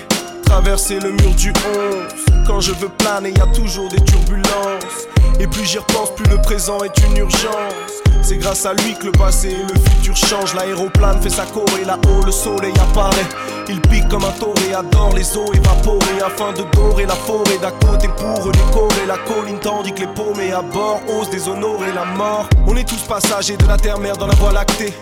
traverser 0.49 0.99
le 0.99 1.11
mur 1.11 1.33
du 1.35 1.53
11. 1.53 2.43
Quand 2.47 2.59
je 2.59 2.71
veux 2.73 2.89
planer, 2.89 3.31
y 3.31 3.39
a 3.39 3.45
toujours 3.47 3.87
des 3.89 4.01
turbulences. 4.01 5.07
Et 5.39 5.45
plus 5.45 5.63
j'y 5.63 5.77
repense, 5.77 6.09
plus 6.15 6.27
le 6.29 6.41
présent 6.41 6.79
est 6.83 6.97
une 7.05 7.17
urgence. 7.17 7.93
C'est 8.23 8.37
grâce 8.37 8.65
à 8.65 8.73
lui 8.73 8.95
que 8.99 9.05
le 9.05 9.11
passé 9.11 9.49
et 9.49 9.73
le 9.73 9.79
futur 9.79 10.15
changent. 10.15 10.55
L'aéroplane 10.55 11.21
fait 11.21 11.29
sa 11.29 11.43
et 11.43 11.85
là-haut 11.85 12.25
le 12.25 12.31
soleil 12.31 12.73
apparaît. 12.81 13.29
Il 13.69 13.79
pique 13.81 14.07
comme 14.09 14.23
un 14.23 14.33
et 14.69 14.73
adore 14.73 15.13
les 15.15 15.37
eaux 15.37 15.53
évaporées 15.53 16.21
afin 16.25 16.51
de 16.53 16.63
dorer 16.73 17.05
la 17.05 17.15
forêt 17.15 17.57
d'à 17.61 17.71
côté 17.71 18.07
pour 18.07 18.51
décorer 18.51 19.05
la 19.07 19.17
colline 19.19 19.59
tandis 19.59 19.93
que 19.93 20.01
les 20.01 20.07
paumés 20.07 20.51
à 20.51 20.63
bord 20.63 21.01
osent 21.19 21.29
déshonorer 21.29 21.93
la 21.93 22.05
mort. 22.05 22.49
On 22.65 22.75
est 22.75 22.87
tous 22.87 23.03
passagers 23.07 23.55
de 23.55 23.67
la 23.67 23.77
terre-mère 23.77 24.17
dans 24.17 24.27
la 24.27 24.35
voie 24.35 24.51
lactée. 24.51 24.93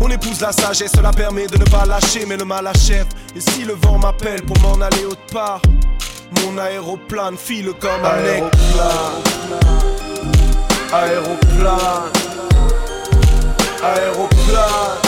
On 0.00 0.08
épouse 0.08 0.40
la 0.40 0.52
sagesse, 0.52 0.92
cela 0.94 1.10
permet 1.10 1.46
de 1.46 1.58
ne 1.58 1.64
pas 1.64 1.84
lâcher, 1.86 2.26
mais 2.26 2.36
le 2.36 2.44
mal 2.44 2.66
achève. 2.66 3.06
Et 3.34 3.40
si 3.40 3.64
le 3.64 3.74
vent 3.74 3.98
m'appelle 3.98 4.42
pour 4.42 4.58
m'en 4.60 4.80
aller 4.84 5.04
autre 5.04 5.24
part, 5.32 5.60
mon 6.42 6.58
aéroplane 6.58 7.36
file 7.36 7.72
comme 7.80 8.04
un 8.04 8.24
aéroplane. 8.24 9.22
Aéroplane. 10.92 12.12
Aéroplane. 13.82 14.98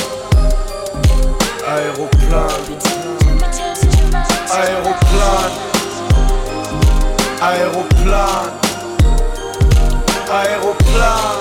Aéroplane. 1.67 2.47
Aéroplane. 4.53 5.53
Aéroplane. 7.43 8.53
Aéroplane. 10.31 11.37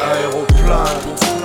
Aéroplane. 0.00 1.35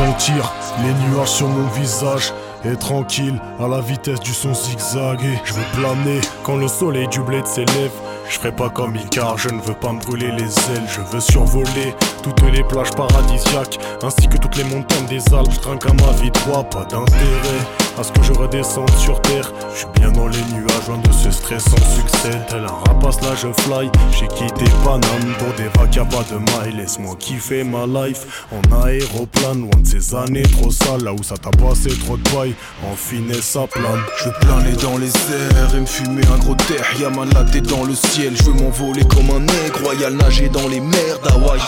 Les 0.00 0.94
nuages 0.94 1.28
sur 1.28 1.46
mon 1.46 1.66
visage 1.68 2.32
et 2.64 2.74
tranquille 2.74 3.38
à 3.58 3.68
la 3.68 3.82
vitesse 3.82 4.20
du 4.20 4.32
son 4.32 4.54
zigzagué. 4.54 5.38
Je 5.44 5.52
veux 5.52 5.64
planer 5.74 6.20
quand 6.42 6.56
le 6.56 6.68
soleil 6.68 7.06
du 7.08 7.20
bled 7.20 7.46
s'élève. 7.46 7.92
Je 8.26 8.38
ferai 8.38 8.52
pas 8.52 8.70
comme 8.70 8.96
Icar, 8.96 9.36
je 9.36 9.50
ne 9.50 9.60
veux 9.60 9.74
pas 9.74 9.92
me 9.92 10.00
brûler 10.00 10.30
les 10.32 10.44
ailes. 10.44 10.86
Je 10.88 11.02
veux 11.02 11.20
survoler 11.20 11.94
toutes 12.22 12.42
les 12.52 12.62
plages 12.64 12.90
paradisiaques 12.90 13.78
ainsi 14.02 14.28
que 14.28 14.36
toutes 14.36 14.56
les 14.56 14.64
montagnes 14.64 15.06
des 15.06 15.22
Alpes. 15.34 15.52
Je 15.52 15.60
trinque 15.60 15.86
à 15.86 15.92
ma 15.92 16.12
vie 16.20 16.30
droit, 16.30 16.64
pas 16.64 16.84
d'intérêt 16.84 17.60
à 17.98 18.02
ce 18.02 18.12
que 18.12 18.22
je 18.22 18.32
redescende 18.32 18.90
sur 18.98 19.20
terre. 19.22 19.52
Je 19.72 19.78
suis 19.78 19.88
bien 19.94 20.10
dans 20.12 20.28
les 20.28 20.42
nuages, 20.52 20.88
loin 20.88 20.98
de 20.98 21.12
ce 21.12 21.30
stress 21.30 21.64
sans 21.64 21.96
succès. 21.96 22.38
Tel 22.48 22.64
un 22.64 22.88
rapace 22.88 23.20
là, 23.22 23.34
je 23.34 23.48
fly. 23.62 23.90
J'ai 24.12 24.28
quitté 24.28 24.64
Paname 24.84 25.34
pour 25.38 25.52
des 25.56 25.68
vagues, 25.76 25.90
de 26.30 26.36
maille. 26.36 26.76
Laisse-moi 26.76 27.16
kiffer 27.18 27.64
ma 27.64 27.86
life 27.86 28.46
en 28.52 28.84
aéroplane, 28.84 29.60
loin 29.60 29.80
de 29.80 29.86
ces 29.86 30.14
années 30.14 30.42
trop 30.42 30.70
sales. 30.70 31.04
Là 31.04 31.12
où 31.12 31.22
ça 31.22 31.36
t'a 31.36 31.50
passé 31.50 31.90
trop 32.04 32.16
de 32.16 32.28
paille, 32.30 32.54
en 32.90 32.96
finesse 32.96 33.40
ça 33.40 33.66
plane. 33.66 34.00
Je 34.24 34.30
planer 34.40 34.72
dans 34.82 34.98
les 34.98 35.08
airs 35.08 35.74
et 35.74 35.80
me 35.80 35.86
fumer 35.86 36.22
un 36.32 36.38
gros 36.38 36.54
terre. 36.54 36.86
Y'a 36.98 37.10
ma 37.10 37.26
tête 37.44 37.66
dans 37.66 37.84
le 37.84 37.94
ciel, 37.94 38.34
je 38.36 38.44
veux 38.44 38.54
m'envoler 38.54 39.04
comme 39.04 39.30
un 39.30 39.40
nègre 39.40 39.82
royal, 39.84 40.14
nager 40.14 40.48
dans 40.48 40.68
les 40.68 40.80
mers 40.80 41.18
d'Hawaï. 41.24 41.60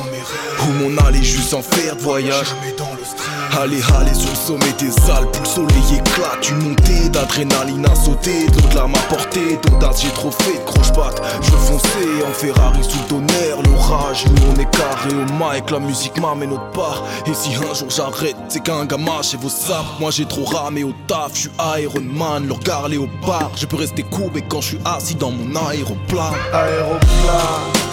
Aller 0.00 0.10
dans 0.10 0.10
mes 0.10 0.18
rêves, 0.18 0.68
où 0.68 0.72
mon 0.72 1.06
aller 1.06 1.22
juste 1.22 1.54
en 1.54 1.62
faire 1.62 1.96
de 1.96 2.02
voyage. 2.02 2.46
Jamais 2.46 2.74
dans 2.76 2.92
le 2.92 3.04
stress. 3.04 3.40
Allez, 3.58 3.82
allez 3.96 4.14
sur 4.14 4.30
le 4.30 4.36
sommet 4.36 4.72
des 4.78 5.10
Alpes 5.10 5.36
où 5.36 5.42
le 5.42 5.48
soleil 5.48 5.98
éclate. 5.98 6.48
Une 6.50 6.68
montée 6.68 7.08
d'adrénaline 7.10 7.84
à 7.86 7.94
sauter, 7.94 8.46
de 8.46 8.56
l'eau 8.56 8.86
de 8.86 9.08
portée. 9.08 9.58
D'audace, 9.62 10.02
j'ai 10.02 10.10
trop 10.10 10.30
fait 10.30 10.58
de 10.58 10.64
croche-patte. 10.64 11.20
Je 11.42 11.50
veux 11.50 11.58
foncer 11.58 12.24
en 12.26 12.32
Ferrari 12.32 12.82
sous 12.82 12.98
le 12.98 13.08
tonnerre, 13.08 13.62
l'orage. 13.64 14.24
Nous 14.26 14.42
on 14.56 14.60
est 14.60 14.70
carré 14.70 15.10
au 15.14 15.32
mic, 15.32 15.70
la 15.70 15.80
musique 15.80 16.18
m'amène 16.20 16.52
autre 16.52 16.70
part. 16.70 17.04
Et 17.26 17.34
si 17.34 17.54
un 17.54 17.74
jour 17.74 17.90
j'arrête, 17.90 18.36
c'est 18.48 18.62
qu'un 18.62 18.84
gamin 18.86 19.22
chez 19.22 19.36
vos 19.36 19.48
sables. 19.48 19.88
Moi 19.98 20.10
j'ai 20.10 20.26
trop 20.26 20.44
ramé 20.44 20.84
au 20.84 20.94
taf, 21.06 21.32
je 21.34 21.40
suis 21.40 21.50
Iron 21.82 22.00
Man, 22.00 22.46
le 22.46 22.52
regard 22.54 22.88
bar 23.26 23.50
Je 23.56 23.66
peux 23.66 23.76
rester 23.76 24.02
courbé 24.04 24.42
quand 24.48 24.60
je 24.60 24.68
suis 24.68 24.78
assis 24.84 25.14
dans 25.14 25.30
mon 25.30 25.54
aéroplane. 25.68 26.34
Aéroplane. 26.52 27.89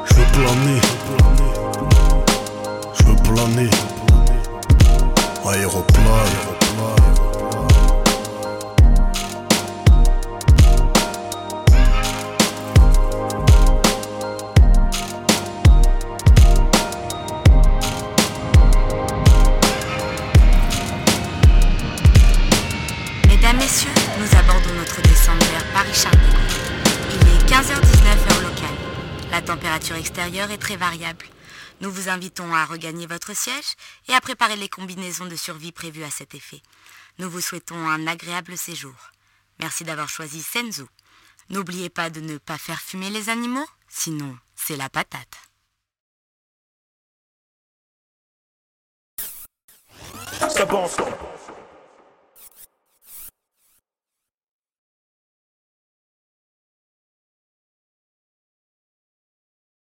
Je 0.06 0.14
veux 0.14 0.26
planer. 0.32 0.77
Est 30.36 30.58
très 30.58 30.76
variable. 30.76 31.26
Nous 31.80 31.92
vous 31.92 32.10
invitons 32.10 32.54
à 32.54 32.66
regagner 32.66 33.08
votre 33.08 33.36
siège 33.36 33.76
et 34.08 34.14
à 34.14 34.22
préparer 34.22 34.56
les 34.56 34.68
combinaisons 34.68 35.26
de 35.26 35.36
survie 35.36 35.72
prévues 35.72 36.04
à 36.04 36.12
cet 36.12 36.36
effet. 36.36 36.62
Nous 37.18 37.30
vous 37.30 37.42
souhaitons 37.42 37.88
un 37.88 38.08
agréable 38.08 38.58
séjour. 38.58 38.96
Merci 39.60 39.84
d'avoir 39.84 40.10
choisi 40.10 40.42
Senzu. 40.42 40.84
N'oubliez 41.50 41.90
pas 41.90 42.10
de 42.10 42.20
ne 42.20 42.38
pas 42.38 42.58
faire 42.58 42.82
fumer 42.82 43.10
les 43.10 43.30
animaux, 43.30 43.66
sinon 43.88 44.38
c'est 44.56 44.76
la 44.76 44.90
patate. 44.90 45.38